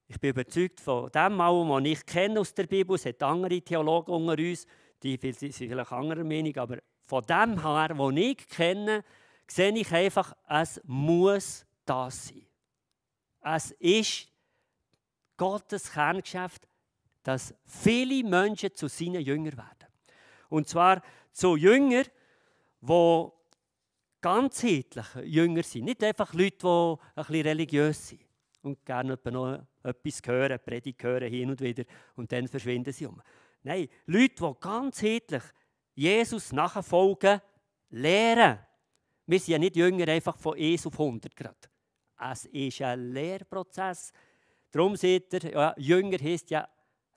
[0.07, 2.95] Ich bin überzeugt von dem, was ich kenne aus der Bibel.
[2.95, 4.65] Es hat andere Theologen unter uns,
[5.03, 9.03] die sind vielleicht anderer Meinung, aber von dem her, was ich kenne,
[9.51, 12.45] sehe ich einfach, es muss das sein.
[13.41, 14.27] Es ist
[15.37, 16.67] Gottes Kerngeschäft,
[17.23, 19.87] dass viele Menschen zu seinen Jüngern werden.
[20.49, 22.05] Und zwar zu Jüngern,
[22.81, 23.27] die
[24.21, 25.85] ganzheitliche Jünger sind.
[25.85, 28.21] Nicht einfach Leute, die ein bisschen religiös sind
[28.61, 31.83] und gerne noch etwas hören, Predigt hören hin und wieder
[32.15, 33.21] und dann verschwinden sie um.
[33.63, 35.43] Nein, Leute, die ganzheitlich
[35.95, 37.41] Jesus nachfolgen,
[37.89, 38.59] lehren.
[39.29, 41.69] Wir sind ja nicht Jünger einfach von 1 auf 100 Grad.
[42.19, 44.11] Es ist ein Lehrprozess.
[44.71, 46.67] Darum seht ihr, ja, Jünger heißt ja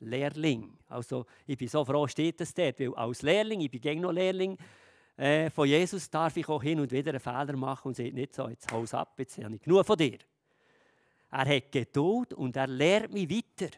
[0.01, 0.77] Lehrling.
[0.89, 4.13] Also ich bin so froh, steht das dort, weil als Lehrling, ich bin gegen noch
[4.13, 4.59] Lehrling
[5.17, 8.35] äh, von Jesus, darf ich auch hin und wieder einen Fehler machen und sagt nicht
[8.35, 10.19] so, jetzt haus ab, jetzt habe ich genug von dir.
[11.31, 13.75] Er hat Geduld und er lehrt mich weiter.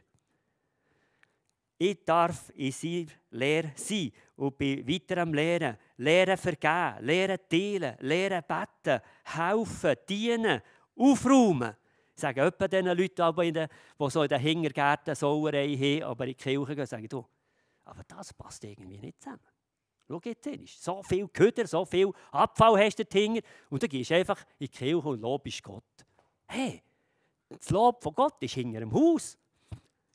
[1.77, 5.77] Ich darf in seiner Lehre sein und bin weiter Lehren.
[5.97, 10.63] Lehren vergeben, Lehren teilen, Lehren beten, helfen, dienen,
[10.97, 11.75] aufräumen.
[12.15, 16.35] Ich sage etwa den Leuten, die so in den Hintergärten Sauerei haben, aber in die
[16.35, 17.27] Kirche gehen, sage du,
[17.85, 19.41] aber das passt irgendwie nicht zusammen.
[20.07, 24.11] Schau jetzt hin, so viel Köder, so viel Abfall hast du dahinter und dann gehst
[24.11, 25.83] du einfach in die Kirche und lobst Gott.
[26.47, 26.83] Hey,
[27.49, 29.37] das Lob von Gott ist hinter dem Haus.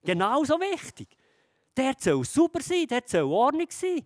[0.04, 1.18] Genauso wichtig.
[1.76, 4.06] Der soll super sein, der soll Ordnung sein.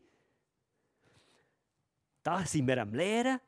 [2.21, 3.39] Da sind wir am Lehren.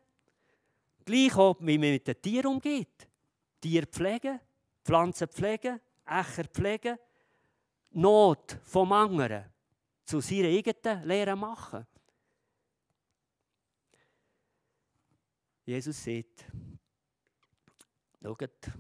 [1.06, 3.08] Gleich auch, wie man mit den Tieren umgeht.
[3.62, 4.40] Tiere pflegen,
[4.84, 6.98] Pflanzen pflegen, Ächer pflegen,
[7.92, 9.46] Not vom anderen
[10.04, 11.88] zu seiner eigenen Lehre machen.
[15.66, 16.46] Jesus sagt,
[18.22, 18.72] schaut,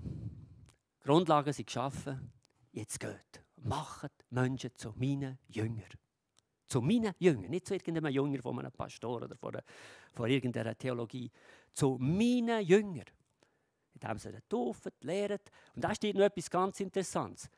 [1.02, 2.32] Grundlagen sind geschaffen,
[2.71, 3.45] jetzt geht.
[3.65, 5.89] Macht Menschen zu meinen Jüngern.
[6.67, 9.58] Zu meinen Jüngern, nicht zu irgendeinem Jünger von einem Pastor oder von,
[10.13, 11.32] von irgendeiner Theologie.
[11.73, 13.06] Zu meinen Jüngern
[13.95, 15.39] indem sie taufen, lehren.
[15.75, 17.49] Und da steht noch etwas ganz Interessantes.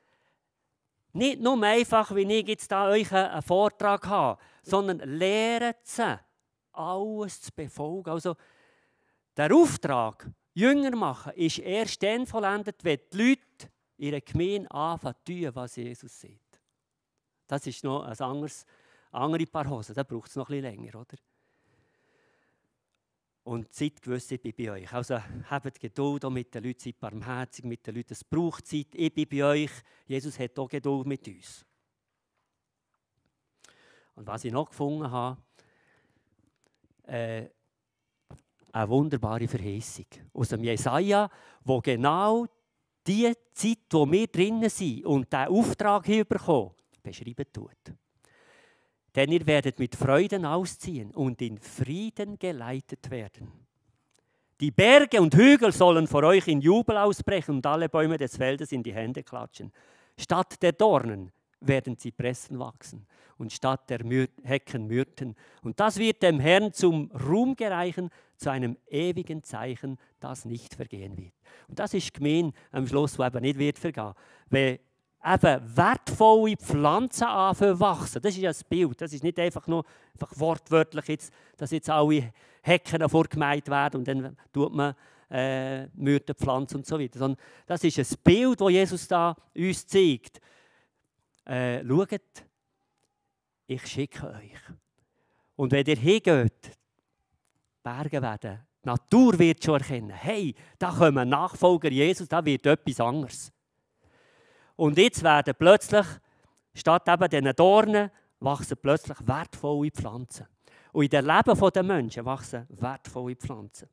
[1.14, 6.20] Nicht nur einfach, wie ich jetzt da euch einen Vortrag habe, sondern lehrt sie,
[6.74, 8.12] alles zu befolgen.
[8.12, 8.36] Also,
[9.36, 15.34] der Auftrag, Jünger machen, ist erst dann vollendet, wenn die Leute ihre Gemeinde anfangen zu
[15.34, 16.62] tun, was Jesus sagt.
[17.48, 18.66] Das ist noch ein anderes,
[19.12, 21.18] andere Paar Hosen, da braucht es noch ein bisschen länger, oder?
[23.44, 24.92] Und Zeit gewiss, ich bin bei euch.
[24.92, 25.18] Also
[25.50, 28.12] habt Geduld auch mit den Leuten, seid barmherzig mit den Leuten.
[28.12, 29.72] Es braucht Zeit, ich bin bei euch.
[30.06, 31.66] Jesus hat auch Geduld mit uns.
[34.16, 35.42] Und was ich noch gefunden habe,
[37.04, 37.48] äh,
[38.74, 41.30] eine wunderbare Verheißung aus dem Jesaja,
[41.64, 42.48] wo genau
[43.08, 47.72] die Zeit, wo wir drinnen sind und diesen Auftrag hier bekommen, beschreiben tut.
[49.16, 53.52] Denn ihr werdet mit Freuden ausziehen und in Frieden geleitet werden.
[54.60, 58.72] Die Berge und Hügel sollen vor euch in Jubel ausbrechen und alle Bäume des Feldes
[58.72, 59.72] in die Hände klatschen.
[60.18, 63.06] Statt der Dornen werden Zypressen wachsen
[63.38, 65.36] und statt der Myr Hecken Myrten.
[65.64, 71.18] Und das wird dem Herrn zum Ruhm gereichen, zu einem ewigen Zeichen, das nicht vergehen
[71.18, 71.34] wird.
[71.68, 74.14] Und das ist gemein am Schluss, wo eben nicht wird vergehen.
[74.50, 74.80] Wenn
[75.26, 78.22] eben wertvolle Pflanzen anfangen wachsen.
[78.22, 79.02] Das ist das Bild.
[79.02, 84.08] Das ist nicht einfach nur einfach wortwörtlich, jetzt, dass jetzt alle Hecken vorgemeint werden und
[84.08, 84.96] dann tut man
[85.30, 87.20] äh, Myrtenpflanzen und so weiter.
[87.20, 90.40] Sondern das ist ein Bild, das Jesus da uns zeigt.
[91.48, 92.46] Äh, schaut,
[93.68, 94.60] ich schicke euch.
[95.56, 96.78] Und wenn ihr hingeht,
[97.82, 103.00] Berge werden, die Natur wird schon erkennen, hey, da kommen Nachfolger Jesus, da wird etwas
[103.00, 103.52] anderes.
[104.76, 106.06] Und jetzt werden plötzlich,
[106.74, 110.48] statt eben diesen Dornen, wachsen plötzlich wertvolle Pflanzen.
[110.92, 113.90] Und in dem Leben der Menschen wachsen wertvolle Pflanzen.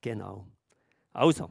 [0.00, 0.46] Genau.
[1.12, 1.50] Also,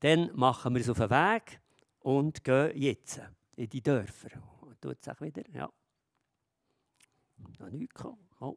[0.00, 1.61] dann machen wir es auf den Weg
[2.02, 3.20] und gehen jetzt
[3.56, 4.30] in die Dörfer.
[4.80, 5.42] Tut es auch wieder?
[5.52, 5.70] Ja.
[7.58, 8.28] Noch nichts gekommen.
[8.40, 8.56] Oh.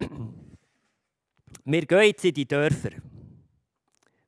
[1.64, 2.90] Wir gehen jetzt in die Dörfer.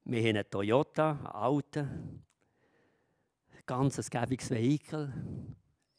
[0.04, 2.24] Wir haben einen Toyota, einen alten,
[3.64, 5.12] ganz ein gäbiges Vehikel.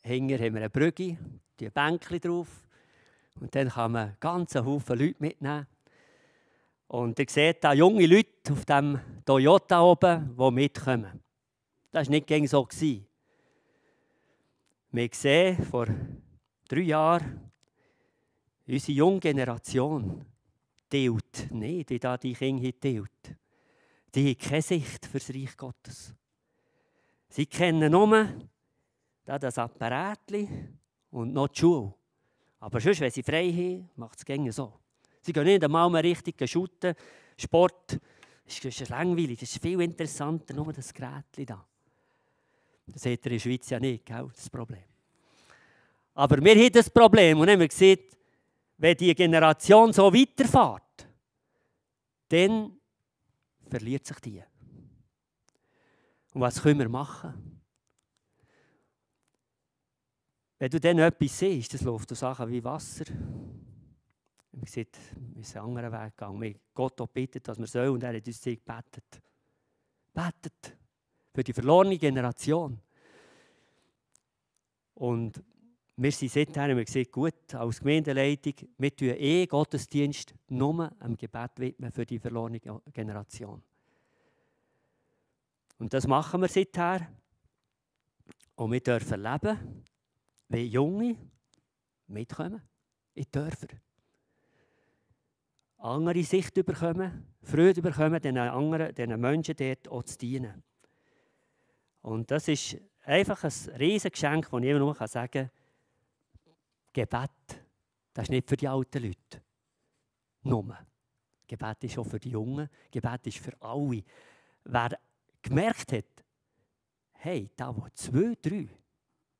[0.01, 1.17] Hinter haben wir eine Brücke,
[1.59, 2.67] die Bänkchen drauf.
[3.39, 5.67] Und dann kann man ganz Haufen Leute mitnehmen.
[6.87, 11.23] Und ihr seht da junge Leute auf dem Toyota oben, die mitkommen.
[11.91, 12.67] Das war nicht gegen so.
[14.91, 15.87] Wir sehen vor
[16.67, 17.51] drei Jahren,
[18.67, 20.25] unsere junge Generation
[20.89, 23.35] teilt nicht, wie die Kinder teilt.
[24.13, 26.13] Die haben keine Sicht für das Reich Gottes.
[27.29, 28.27] Sie kennen nur
[29.25, 30.31] das Apparat
[31.09, 31.93] und noch die Schule.
[32.59, 34.73] Aber sonst, wenn sie frei haben, macht es gerne so.
[35.23, 36.93] Sie gehen nicht einmal mehr richtig shooten.
[37.37, 37.99] Sport
[38.45, 41.65] das ist langweilig, das ist viel interessanter, nur das Gerät da.
[42.87, 44.83] Das hat er in der Schweiz ja nicht, das Problem.
[46.13, 48.17] Aber wir haben das Problem und haben gesagt,
[48.77, 51.07] wenn die Generation so weiterfährt,
[52.27, 52.77] dann
[53.69, 54.43] verliert sich die.
[56.33, 57.61] Und was können wir machen?
[60.59, 63.05] Wenn du dann etwas siehst, das läuft so Sachen wie Wasser.
[64.53, 66.41] Wir sind einen anderen Weg gegangen.
[66.41, 69.21] Wir Gott auch bittet, dass wir sollen, und er hat uns gebetet.
[70.13, 70.77] Betet
[71.33, 72.79] für die verlorene Generation.
[74.93, 75.43] Und
[75.95, 81.17] wir sind seither haben wir gesagt, gut, als Gemeindeleitung, wir tun eh Gottesdienst nur am
[81.17, 83.61] Gebet widmen für die verlorene Generation.
[85.79, 87.07] Und das machen wir seither.
[88.55, 89.83] Und wir dürfen leben,
[90.49, 91.17] wie Junge
[92.07, 92.61] mitkommen
[93.15, 93.67] in Dörfer.
[95.83, 100.63] Andere Sicht bekommen, Freude bekommen, den anderen, den Menschen dort auch zu dienen.
[102.01, 105.51] Und das ist einfach ein riesiges Geschenk, das ich immer nur sagen kann,
[106.93, 107.31] Gebet,
[108.13, 109.41] das ist nicht für die alten Leute.
[110.43, 110.77] Nur.
[111.45, 112.69] Gebet ist auch für die Jungen.
[112.89, 114.03] Gebet ist für alle.
[114.63, 114.97] Wer
[115.41, 116.23] gemerkt hat,
[117.11, 118.69] hey, da wo zwei, drei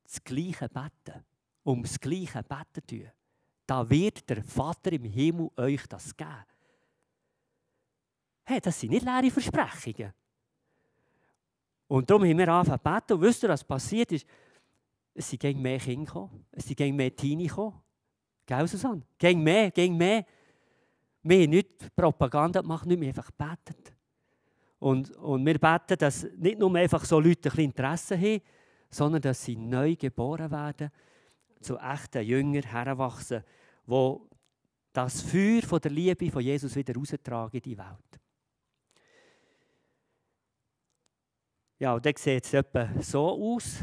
[0.02, 1.24] das Gleiche beten,
[1.62, 3.10] um das Gleiche beten tun,
[3.66, 6.44] da wird der Vater im Himmel euch das geben.
[8.44, 10.12] Hey, das sind nicht leere Versprechungen.
[11.86, 13.12] Und darum haben wir angefangen zu beten.
[13.14, 14.26] Und wisst ihr, was passiert ist?
[15.14, 16.44] Es sind gegen mehr Kinder gekommen.
[16.50, 17.80] Es sind gegen mehr Teenie gekommen.
[18.46, 19.02] Gell, Susanne?
[19.16, 20.26] Gegen mehr, gegen mehr.
[21.22, 23.94] Wir haben nicht Propaganda gemacht, nicht mehr einfach gebetet.
[24.78, 28.42] Und, und wir beten, dass nicht nur einfach so Leute ein Interesse haben,
[28.90, 30.90] sondern dass sie neu geboren werden,
[31.64, 33.42] zu echten Jüngern heranwachsen,
[33.86, 34.16] die
[34.92, 38.20] das Feuer von der Liebe von Jesus wieder raustragen in die Welt.
[41.78, 43.82] Ja, und dann sieht es etwa so aus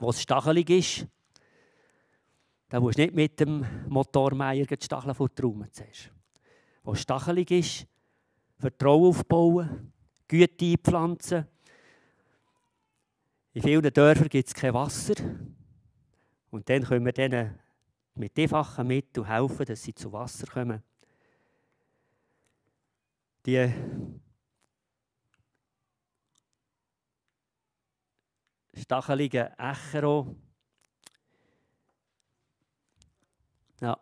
[0.00, 1.06] wo es stachelig ist,
[2.68, 6.10] da musst du nicht mit dem Motormeier die Stacheln vertrauen zuerst.
[6.82, 7.86] Wo es stachelig ist,
[8.58, 9.92] Vertrauen aufbauen,
[10.26, 11.46] Güte einpflanzen.
[13.54, 15.14] In vielen Dörfern gibt es kein Wasser.
[16.50, 17.56] Und dann können wir denen
[18.16, 20.82] mit einfachen Mitteln helfen, dass sie zu Wasser kommen.
[23.46, 23.72] Die
[28.74, 30.34] stacheligen Echo.
[33.80, 33.96] Ja,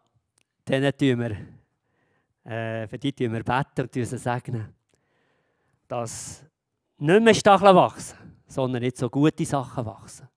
[0.66, 4.74] denen tun wir, äh, für die tun wir beten und segnen,
[5.88, 6.42] dass
[6.96, 10.28] nicht mehr Stacheln wachsen, sondern nicht so gute Sachen wachsen.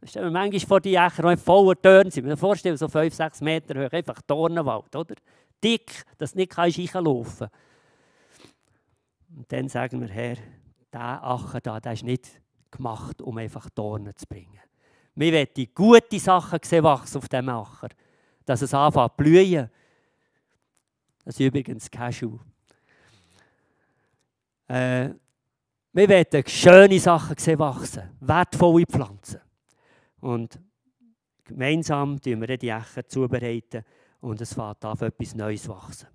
[0.00, 2.26] Da stellen wir manchmal vor die Ächer, die voller Törn sind.
[2.26, 5.14] Wir vorstellen, so 5, 6 Meter hoch, einfach Dornenwald, oder?
[5.62, 7.54] Dick, dass du nicht reinlaufen kannst.
[9.36, 10.36] Und dann sagen wir, Herr,
[10.92, 12.40] dieser Acher da, der ist nicht
[12.70, 14.60] gemacht, um einfach Dornen zu bringen.
[15.14, 17.88] Wir wollen gute Sachen sehen wachsen auf diesem Acher.
[18.44, 19.70] Dass es anfängt zu blühen.
[21.24, 22.38] Das ist übrigens Cashew.
[24.66, 25.10] Äh,
[25.92, 29.40] wir werden schöne Sachen sehen wachsen, wertvolle Pflanzen.
[30.20, 30.58] Und
[31.44, 33.84] gemeinsam tun wir die Ächer zubereiten
[34.20, 36.08] und es fängt an, etwas Neues wachsen.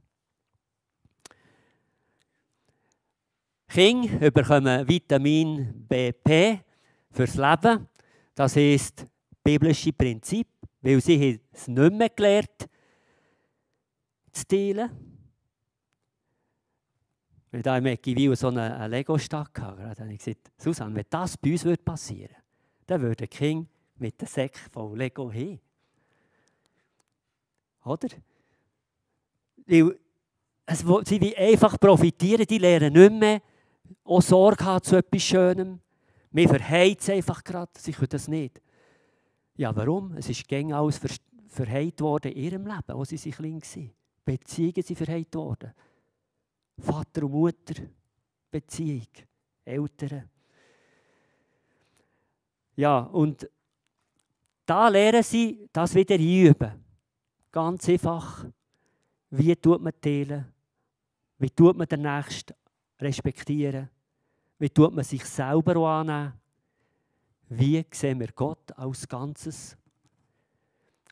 [3.68, 6.62] Kinder bekommen Vitamin BP
[7.12, 7.88] fürs Leben.
[8.34, 9.06] Das heisst
[9.44, 10.48] biblische Prinzip,
[10.82, 12.68] weil sie es nicht mehr gelernt
[14.32, 15.07] zu teilen.
[17.58, 21.38] Wenn da im Ekiwil so eine, Lego-Stadt hatte, dann habe ich gesagt, Susanne, wenn das
[21.38, 22.44] bei uns passieren würde,
[22.86, 25.60] dann würde ein Kind mit der Säck voll Lego hin.
[27.84, 28.10] Oder?
[29.66, 29.98] Weil
[30.68, 33.42] es, sie wie einfach profitieren, die lernen nicht mehr,
[34.04, 35.80] auch Sorge haben zu etwas Schönem.
[36.30, 38.62] Wir verheizen einfach gerade, sie können das nicht.
[39.56, 40.16] Ja, warum?
[40.16, 41.02] Es ist gängig alles
[41.48, 43.92] verheizt worden in ihrem Leben, als sie klein waren.
[44.24, 45.74] Beziehungen sind verheizt worden.
[46.80, 47.84] Vater und Mutter,
[48.52, 49.08] Beziehung,
[49.66, 50.30] Eltern.
[52.76, 53.50] Ja, und
[54.66, 56.86] da lernen sie das wieder üben.
[57.52, 58.46] Ganz einfach.
[59.30, 60.46] Wie tut man teilen?
[61.40, 62.54] Wie tut man den Nächsten
[63.00, 63.90] respektieren?
[64.60, 66.34] Wie tut man sich selber annehmen?
[67.50, 69.78] Wie sehen wir Gott als Ganzes?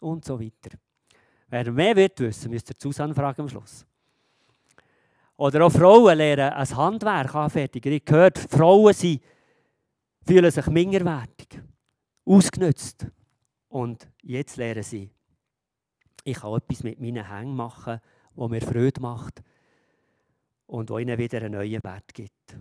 [0.02, 0.78] Und so weiter.
[1.48, 3.86] Wer mehr wird wissen, müsst ihr Susanne fragen am Schluss.
[5.38, 7.92] Oder auch Frauen lernen ein Handwerk anfertigen.
[7.92, 9.22] Ich gehört, Frauen sind,
[10.26, 11.62] fühlen sich minderwertig,
[12.26, 13.08] ausgenützt.
[13.68, 15.12] Und jetzt lernen sie,
[16.24, 18.00] ich kann etwas mit meinen Hängen machen,
[18.36, 19.44] das mir Freude macht
[20.68, 22.58] und wo ihnen wieder einen neuen Wert gibt.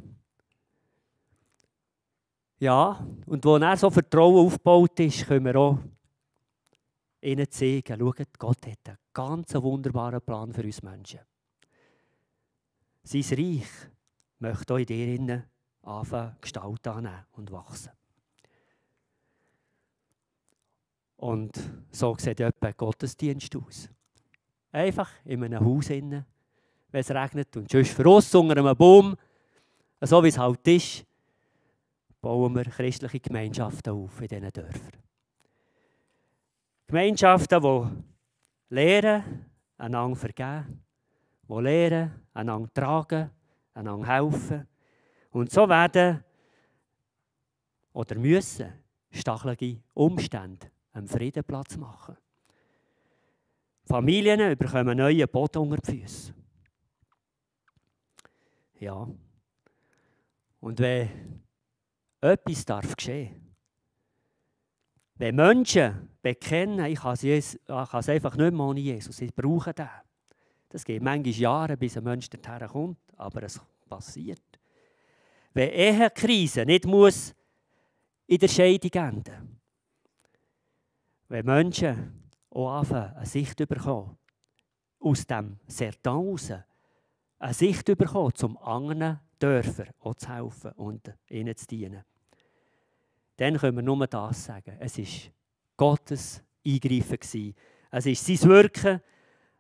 [2.59, 5.79] Ja, und wo er so Vertrauen aufgebaut ist, können wir auch
[7.21, 11.21] ihnen zeigen, schaut, Gott hat einen ganz wunderbaren Plan für uns Menschen.
[13.05, 13.69] Sein Reich
[14.39, 15.45] möchte auch in dir
[15.83, 17.93] anfangen, Gestalt annehmen und wachsen.
[21.17, 21.59] Und
[21.91, 23.89] so sieht etwa Gottesdienst aus.
[24.73, 26.25] Einfach in einem Haus innen,
[26.91, 29.17] wenn es regnet und sonst uns unter einem Baum,
[30.01, 31.07] so wie es halt ist,
[32.21, 35.03] bauen wir christliche Gemeinschaften auf in diesen Dörfern.
[36.87, 40.83] Gemeinschaften, die lehren, einander vergeben,
[41.49, 43.31] die lehren, einander tragen,
[43.73, 44.69] einander helfen.
[45.31, 46.23] Und so werden
[47.93, 48.73] oder müssen
[49.11, 52.17] stachelige Umstände einen Frieden Platz machen.
[53.87, 56.35] Familien bekommen neue Boden unter die Füße.
[58.81, 59.09] Ja.
[60.61, 61.43] Und wenn
[62.21, 63.55] etwas darf geschehen,
[65.17, 69.89] wenn Menschen bekennen, ich kann es einfach nicht mehr ohne Jesus, sie brauchen den.
[70.75, 74.43] Das geht manchmal Jahre, bis ein Mensch dorthin kommt, aber es passiert.
[75.53, 77.33] Wenn Ehekrise nicht muss
[78.27, 79.61] in der Scheidung enden
[81.29, 84.19] wenn Menschen auch anfangen, eine Sicht bekommen,
[84.99, 86.53] aus dem Sertan raus,
[87.39, 92.03] eine Sicht bekommen, um anderen Dörfern auch zu helfen und ihnen zu dienen,
[93.37, 94.77] dann können wir nur das sagen.
[94.81, 95.33] Es war
[95.77, 97.55] Gottes Eingreifen.
[97.93, 99.01] Es ist sein Wirken,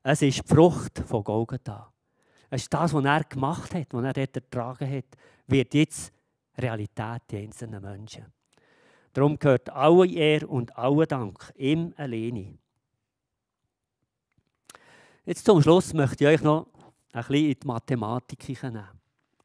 [0.04, 1.90] es ist die Frucht von Golgatha.
[2.50, 5.06] Es ist das, was er gemacht hat, was er dort ertragen hat,
[5.46, 6.12] wird jetzt
[6.58, 8.26] Realität in einzelnen Menschen.
[9.14, 12.58] Darum gehört alle Ehre und alle Dank ihm alleine.
[15.24, 16.66] Jetzt zum Schluss möchte ich euch noch
[17.12, 18.88] ein bisschen in die Mathematik nehmen.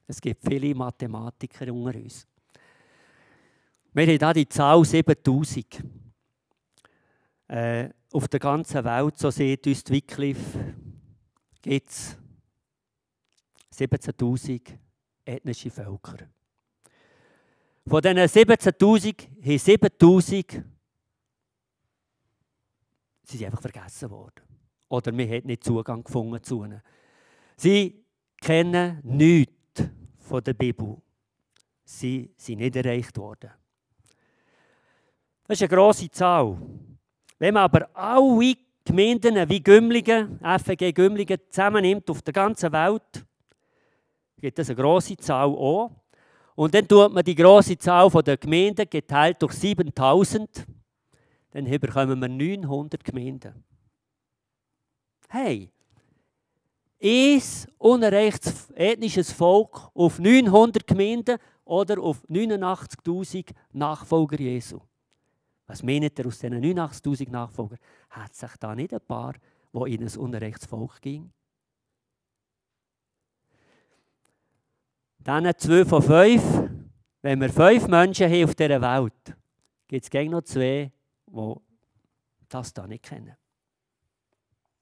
[0.07, 2.27] Es gibt viele Mathematiker unter uns.
[3.93, 5.83] Wir haben hier die Zahl 7000.
[7.49, 10.75] Äh, auf der ganzen Welt, so sieht uns die Wycliffe,
[11.61, 12.17] gibt es
[13.75, 14.77] 17.000
[15.25, 16.29] ethnische Völker.
[17.87, 20.63] Von diesen 17.000 haben 7.000
[23.23, 24.43] sie sind einfach vergessen worden.
[24.89, 26.81] Oder man hat nicht Zugang gefunden zu ihnen.
[27.57, 28.05] Sie
[28.41, 29.83] kennen nichts
[30.17, 30.97] von der Bibel.
[31.83, 33.51] Sie sind nicht erreicht worden.
[35.43, 36.57] Das ist eine grosse Zahl.
[37.39, 43.25] Wenn man aber alle Gemeinden wie Gümligen, FG Gümligen zusammennimmt auf der ganzen Welt,
[44.39, 45.91] gibt es eine grosse Zahl auch.
[46.55, 50.65] Und dann tut man die grosse Zahl der Gemeinden geteilt durch 7000,
[51.51, 53.63] dann bekommen wir 900 Gemeinden.
[55.29, 55.71] Hey,
[57.01, 57.41] ein
[57.77, 64.81] unerreichtes ethnisches Volk auf 900 Gemeinden oder auf 89.000 Nachfolger Jesu.
[65.69, 67.77] Was meint ihr aus diesen 89.000 Nachfolgern?
[68.09, 69.35] Hat sich da nicht ein paar,
[69.71, 71.31] wo in ein unerreichtes Volk ging?
[75.19, 76.71] Dann zwei von fünf.
[77.21, 79.37] Wenn wir fünf Menschen haben auf dieser Welt,
[79.87, 80.91] gibt es gegen noch zwei,
[81.27, 81.55] die
[82.47, 83.35] das da nicht kennen.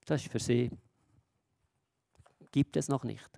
[0.05, 0.71] Das ist für sie,
[2.49, 3.29] gibt es noch nicht.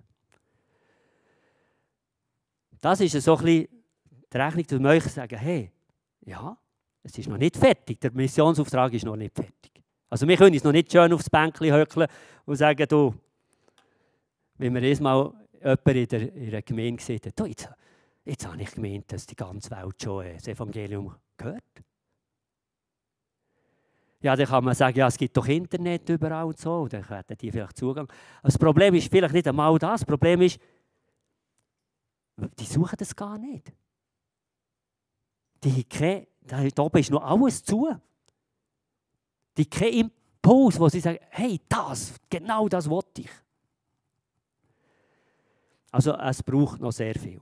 [2.80, 3.84] Das ist so ein bisschen
[4.32, 5.72] die Rechnung, dass wir euch sagen, hey,
[6.20, 6.56] ja,
[7.02, 9.72] es ist noch nicht fertig, der Missionsauftrag ist noch nicht fertig.
[10.08, 12.08] Also wir können uns noch nicht schön aufs Bänkchen höckeln
[12.44, 13.14] und sagen, du,
[14.58, 15.32] wenn wir erstmal
[15.62, 17.68] jemand in der, in der Gemeinde gesagt hat, jetzt,
[18.24, 21.62] jetzt habe ich gemeint, dass die ganze Welt schon das Evangelium gehört.
[24.22, 27.08] Ja, dann kann man sagen, ja, es gibt doch Internet überall und so, und dann
[27.08, 28.06] hätten die vielleicht Zugang.
[28.06, 30.60] Aber das Problem ist vielleicht nicht einmal das, das Problem ist,
[32.58, 33.72] die suchen das gar nicht.
[35.64, 37.88] Die keine, da oben ist noch alles zu.
[39.56, 40.10] Die keinen
[40.42, 43.30] Impuls, wo sie sagen, hey, das, genau das wollte ich.
[45.90, 47.40] Also es braucht noch sehr viel.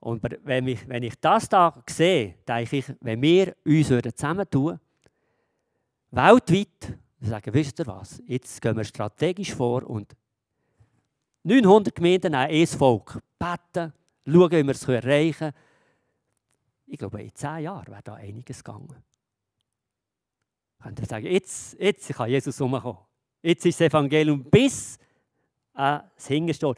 [0.00, 4.80] Und wenn ich, wenn ich das da sehe, denke ich, wenn wir uns zusammentun
[6.10, 10.16] weltweit, sagen, wisst ihr was, jetzt gehen wir strategisch vor und
[11.42, 13.92] 900 Gemeinden haben ein Volk, beten,
[14.26, 15.69] schauen, wie wir es erreichen können.
[16.90, 18.96] Ich glaube, in zehn Jahren wäre da einiges gegangen.
[20.82, 22.98] Könnt ihr sagen, jetzt, jetzt kann Jesus umkommen.
[23.42, 24.98] Jetzt ist das Evangelium bis
[25.72, 26.74] ans Hingerstehen.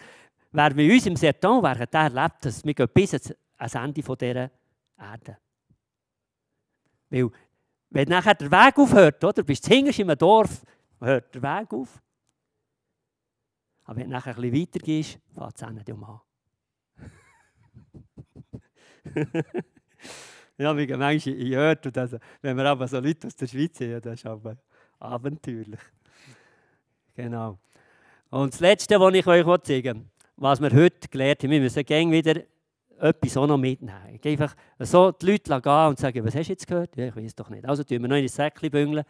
[0.51, 2.63] Wer bei uns im Serton wäre, der erlebt das.
[2.63, 4.51] Wir gehen bis ans Ende dieser
[4.99, 5.39] Erde.
[7.09, 7.31] Weil,
[7.89, 9.43] wenn nachher der Weg aufhört, oder?
[9.43, 10.63] bist du hinterst in einem Dorf,
[11.01, 12.03] hört der Weg auf.
[13.85, 16.21] Aber wenn du nachher bisschen weiter gehst, fängt es Ende
[20.59, 20.65] an.
[20.65, 24.01] ja, wie manchmal in Jörg, also, wenn wir aber so Leute aus der Schweiz sehen,
[24.01, 24.57] das ist aber
[24.99, 25.81] abenteuerlich.
[27.15, 27.59] Genau.
[28.31, 31.85] Und das Letzte, was ich euch zeigen will, was wir heute gelernt haben, wir müssen
[31.85, 32.43] gerne wieder
[32.99, 34.19] etwas auch noch mitnehmen.
[34.21, 36.97] Ich einfach so die Leute gehen und sagen, was hast du jetzt gehört?
[36.97, 37.65] Ja, ich weiß doch nicht.
[37.67, 39.05] Also tun wir noch in ein Säckchen büngeln.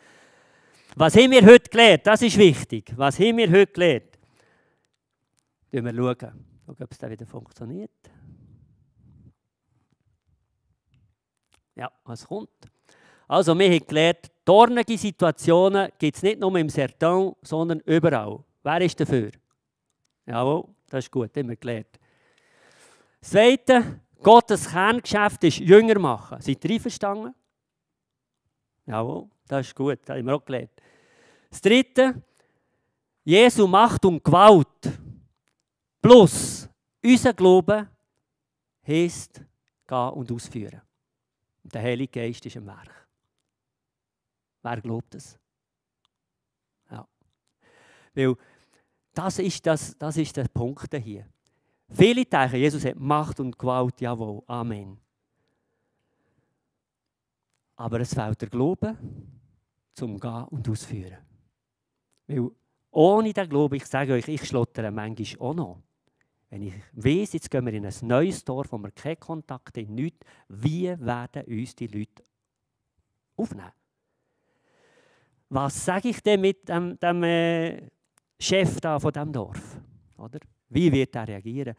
[0.96, 2.06] Was haben wir heute gelernt?
[2.06, 2.92] Das ist wichtig.
[2.96, 4.18] Was haben wir heute gelernt?
[5.72, 7.90] Schauen wir schauen, ob es da wieder funktioniert.
[11.74, 12.50] Ja, was kommt?
[13.28, 18.40] Also, wir haben gelernt, dornige Situationen gibt es nicht nur im Sertan, sondern überall.
[18.62, 19.30] Wer ist dafür?
[20.26, 21.98] Jawohl, das ist gut, wir gelernt.
[23.20, 26.40] Das Zweite, Gottes Kerngeschäft ist Jünger machen.
[26.40, 27.34] Seid ihr einverstanden?
[28.86, 30.70] Jawohl, das ist gut, das haben wir auch gelernt.
[31.50, 32.22] Das Dritte,
[33.24, 34.98] Jesu Macht und Gewalt
[36.00, 36.68] plus
[37.04, 37.88] unser Glaube
[38.86, 39.40] heisst,
[39.86, 40.82] gehen und ausführen.
[41.64, 43.08] Der Heilige Geist ist im Werk.
[44.62, 45.38] Wer glaubt das?
[46.90, 47.06] Ja.
[48.14, 48.36] Weil
[49.14, 51.26] das ist, das, das ist der Punkt hier.
[51.88, 54.98] Viele denken, Jesus hat Macht und Gewalt, jawohl, Amen.
[57.76, 58.96] Aber es fehlt der Glaube
[59.92, 61.18] zum Gehen und Ausführen.
[62.26, 62.50] Weil
[62.90, 65.82] ohne den Glauben, ich sage euch, ich schlottere manchmal auch noch.
[66.52, 69.94] Wenn ich weiss, jetzt gehen wir in ein neues Dorf, wo wir keinen Kontakt haben,
[69.94, 70.18] nichts,
[70.50, 72.22] wie werden uns die Leute
[73.34, 73.72] aufnehmen?
[75.48, 77.88] Was sage ich denn mit dem, dem äh,
[78.38, 79.80] Chef da von diesem Dorf?
[80.18, 80.40] Oder?
[80.68, 81.74] Wie wird er reagieren?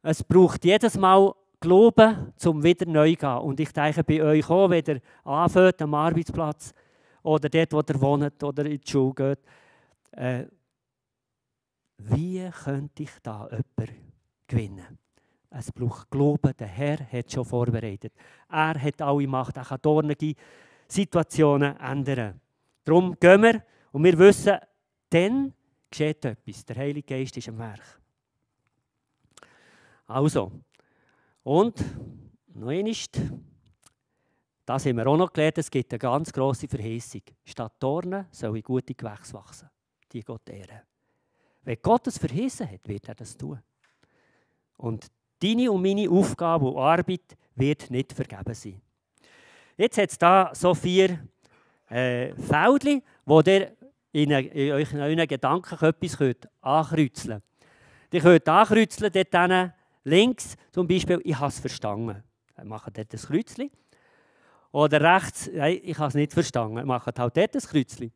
[0.00, 3.38] Es braucht jedes Mal Glauben, um wieder neu zu gehen.
[3.38, 6.72] Und ich denke bei euch auch, wenn ihr anfängt am Arbeitsplatz
[7.22, 9.40] oder dort, wo ihr wohnt oder in die Schule geht,
[10.12, 10.46] äh,
[11.98, 14.12] wie könnte ich da jemanden
[14.46, 14.98] gewinnen?
[15.50, 18.12] Es braucht Glauben, der Herr hat schon vorbereitet.
[18.50, 20.34] Er hat alle Macht, er kann dornige
[20.88, 22.40] Situationen ändern.
[22.84, 24.58] Darum gehen wir und wir wissen,
[25.10, 25.54] dann
[25.88, 26.64] geschieht etwas.
[26.64, 28.00] Der Heilige Geist ist am Werk.
[30.06, 30.50] Also,
[31.44, 31.84] und
[32.54, 32.94] noch einmal,
[34.66, 37.22] das haben wir auch noch gelernt, es gibt eine ganz grosse Verheißung.
[37.44, 39.70] Statt Dornen soll ich gute Gewächse wachsen,
[40.12, 40.80] die Gott ehren.
[41.64, 43.58] Wenn Gott es verheißen hat, wird er das tun.
[44.76, 45.10] Und
[45.42, 48.80] deine und meine Aufgabe und Arbeit wird nicht vergeben sein.
[49.76, 51.18] Jetzt hat es da so vier
[51.88, 53.72] äh, Feldchen, wo ihr
[54.12, 58.14] in, in euch in euren Gedanken etwas könnt ankreuzeln könnt.
[58.14, 59.72] Ihr könnt ankreuzeln dort
[60.04, 62.22] links, zum Beispiel, ich habe es verstanden.
[62.54, 63.70] Dann macht dort ein Kreuzchen.
[64.70, 66.86] Oder rechts, ich habe es nicht verstanden.
[66.86, 68.12] Macht halt dort ein Kreuzchen.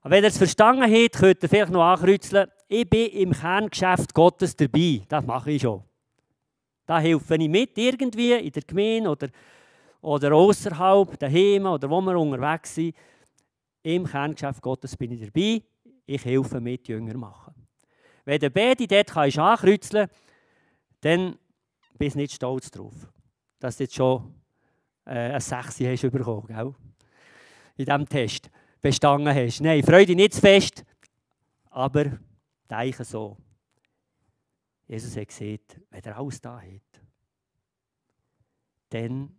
[0.00, 4.14] Aber wenn ihr es verstanden habt, könnt ihr vielleicht noch ankreuzeln, ich bin im Kerngeschäft
[4.14, 5.02] Gottes dabei.
[5.08, 5.82] Das mache ich schon.
[6.86, 9.28] Da helfe ich mit, irgendwie in der Gemeinde oder,
[10.00, 12.94] oder außerhalb, daheim oder wo wir unterwegs sind.
[13.82, 15.62] Im Kerngeschäft Gottes bin ich dabei.
[16.06, 17.54] Ich helfe mit, Jünger machen.
[18.24, 20.08] Wenn du beide dort kannst ankreuzeln
[21.00, 21.38] dann
[21.96, 22.94] bist du nicht stolz drauf,
[23.58, 24.34] dass du jetzt schon
[25.04, 26.74] äh, ein 6 hast bekommen, gell?
[27.76, 29.60] in diesem Test bestanden hast.
[29.60, 30.84] Nein, freue dich nicht zu fest,
[31.70, 32.18] aber
[32.68, 33.36] denke so.
[34.86, 37.02] Jesus hat gesagt, wenn er alles da hat,
[38.88, 39.38] dann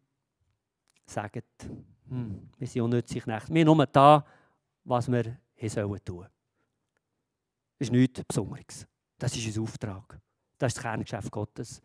[1.06, 1.44] sagt,
[2.08, 3.54] hm, wir sind unnützig nicht.
[3.54, 4.24] Wir nur da,
[4.84, 6.28] was wir hier sollen tun.
[7.78, 8.88] Das ist nichts Besonderes.
[9.18, 10.20] Das ist unser Auftrag.
[10.58, 11.82] Das ist das Kerngeschäft Gottes.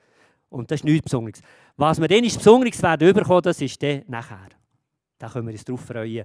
[0.49, 1.41] Und das ist nichts Besonderes.
[1.77, 4.51] Was wir dann ist Besonderes werden überkommen, das ist dann nachher.
[5.19, 6.25] Da können wir uns darauf freuen.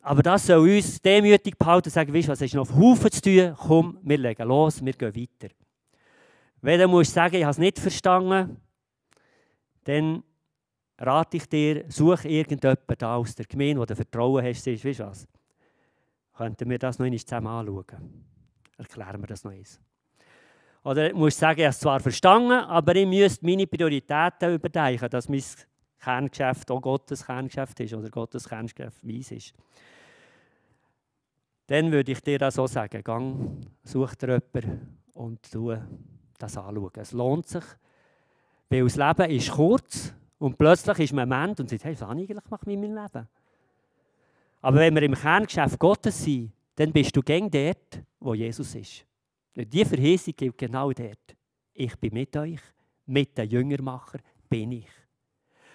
[0.00, 3.20] Aber das soll uns demütig behalten und sagen, weißt, was ist noch auf Haufen zu
[3.22, 3.54] tun?
[3.56, 5.54] Komm, wir legen los, wir gehen weiter.
[6.60, 8.56] Wenn du musst sagen, ich habe es nicht verstanden,
[9.84, 10.22] dann
[10.98, 15.00] rate ich dir, such irgendjemanden da aus der Gemeinde, wo du Vertrauen hast, siehst, weißt
[15.00, 15.28] du was?
[16.36, 18.24] Könnten wir das noch einmal zusammen anschauen?
[18.76, 19.66] Erklären wir das noch einmal.
[20.84, 25.10] Oder du musst sagen, ich habe es zwar verstanden, aber ich müsste meine Prioritäten überdenken,
[25.10, 25.42] dass mein
[26.00, 29.54] Kerngeschäft auch Gottes Kerngeschäft ist oder Gottes Kerngeschäft weiss ist.
[31.66, 35.76] Dann würde ich dir das auch sagen, gang, such dir jemanden und tu
[36.38, 36.90] das anschauen.
[36.94, 37.64] Es lohnt sich,
[38.70, 42.22] weil das Leben ist kurz und plötzlich ist man Mensch und sagt, hey, was habe
[42.22, 43.28] ich eigentlich mit meinem Leben?
[44.60, 49.04] Aber wenn wir im Kerngeschäft Gottes sind, dann bist du gegen dort, wo Jesus ist.
[49.56, 51.36] Und diese Verheißung gilt genau dort.
[51.74, 52.60] Ich bin mit euch,
[53.06, 54.18] mit den Jüngermacher
[54.48, 54.88] bin ich.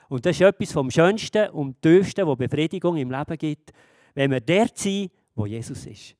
[0.09, 3.71] Und das ist etwas vom Schönsten und Tiefsten, was Befriedigung im Leben gibt,
[4.13, 6.15] wenn wir dort sind, wo Jesus ist.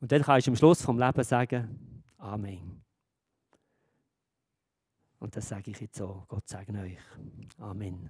[0.00, 2.82] Und dann kannst du am Schluss vom Leben sagen, Amen.
[5.18, 6.24] Und das sage ich jetzt so.
[6.28, 6.98] Gott segne euch.
[7.58, 8.08] Amen.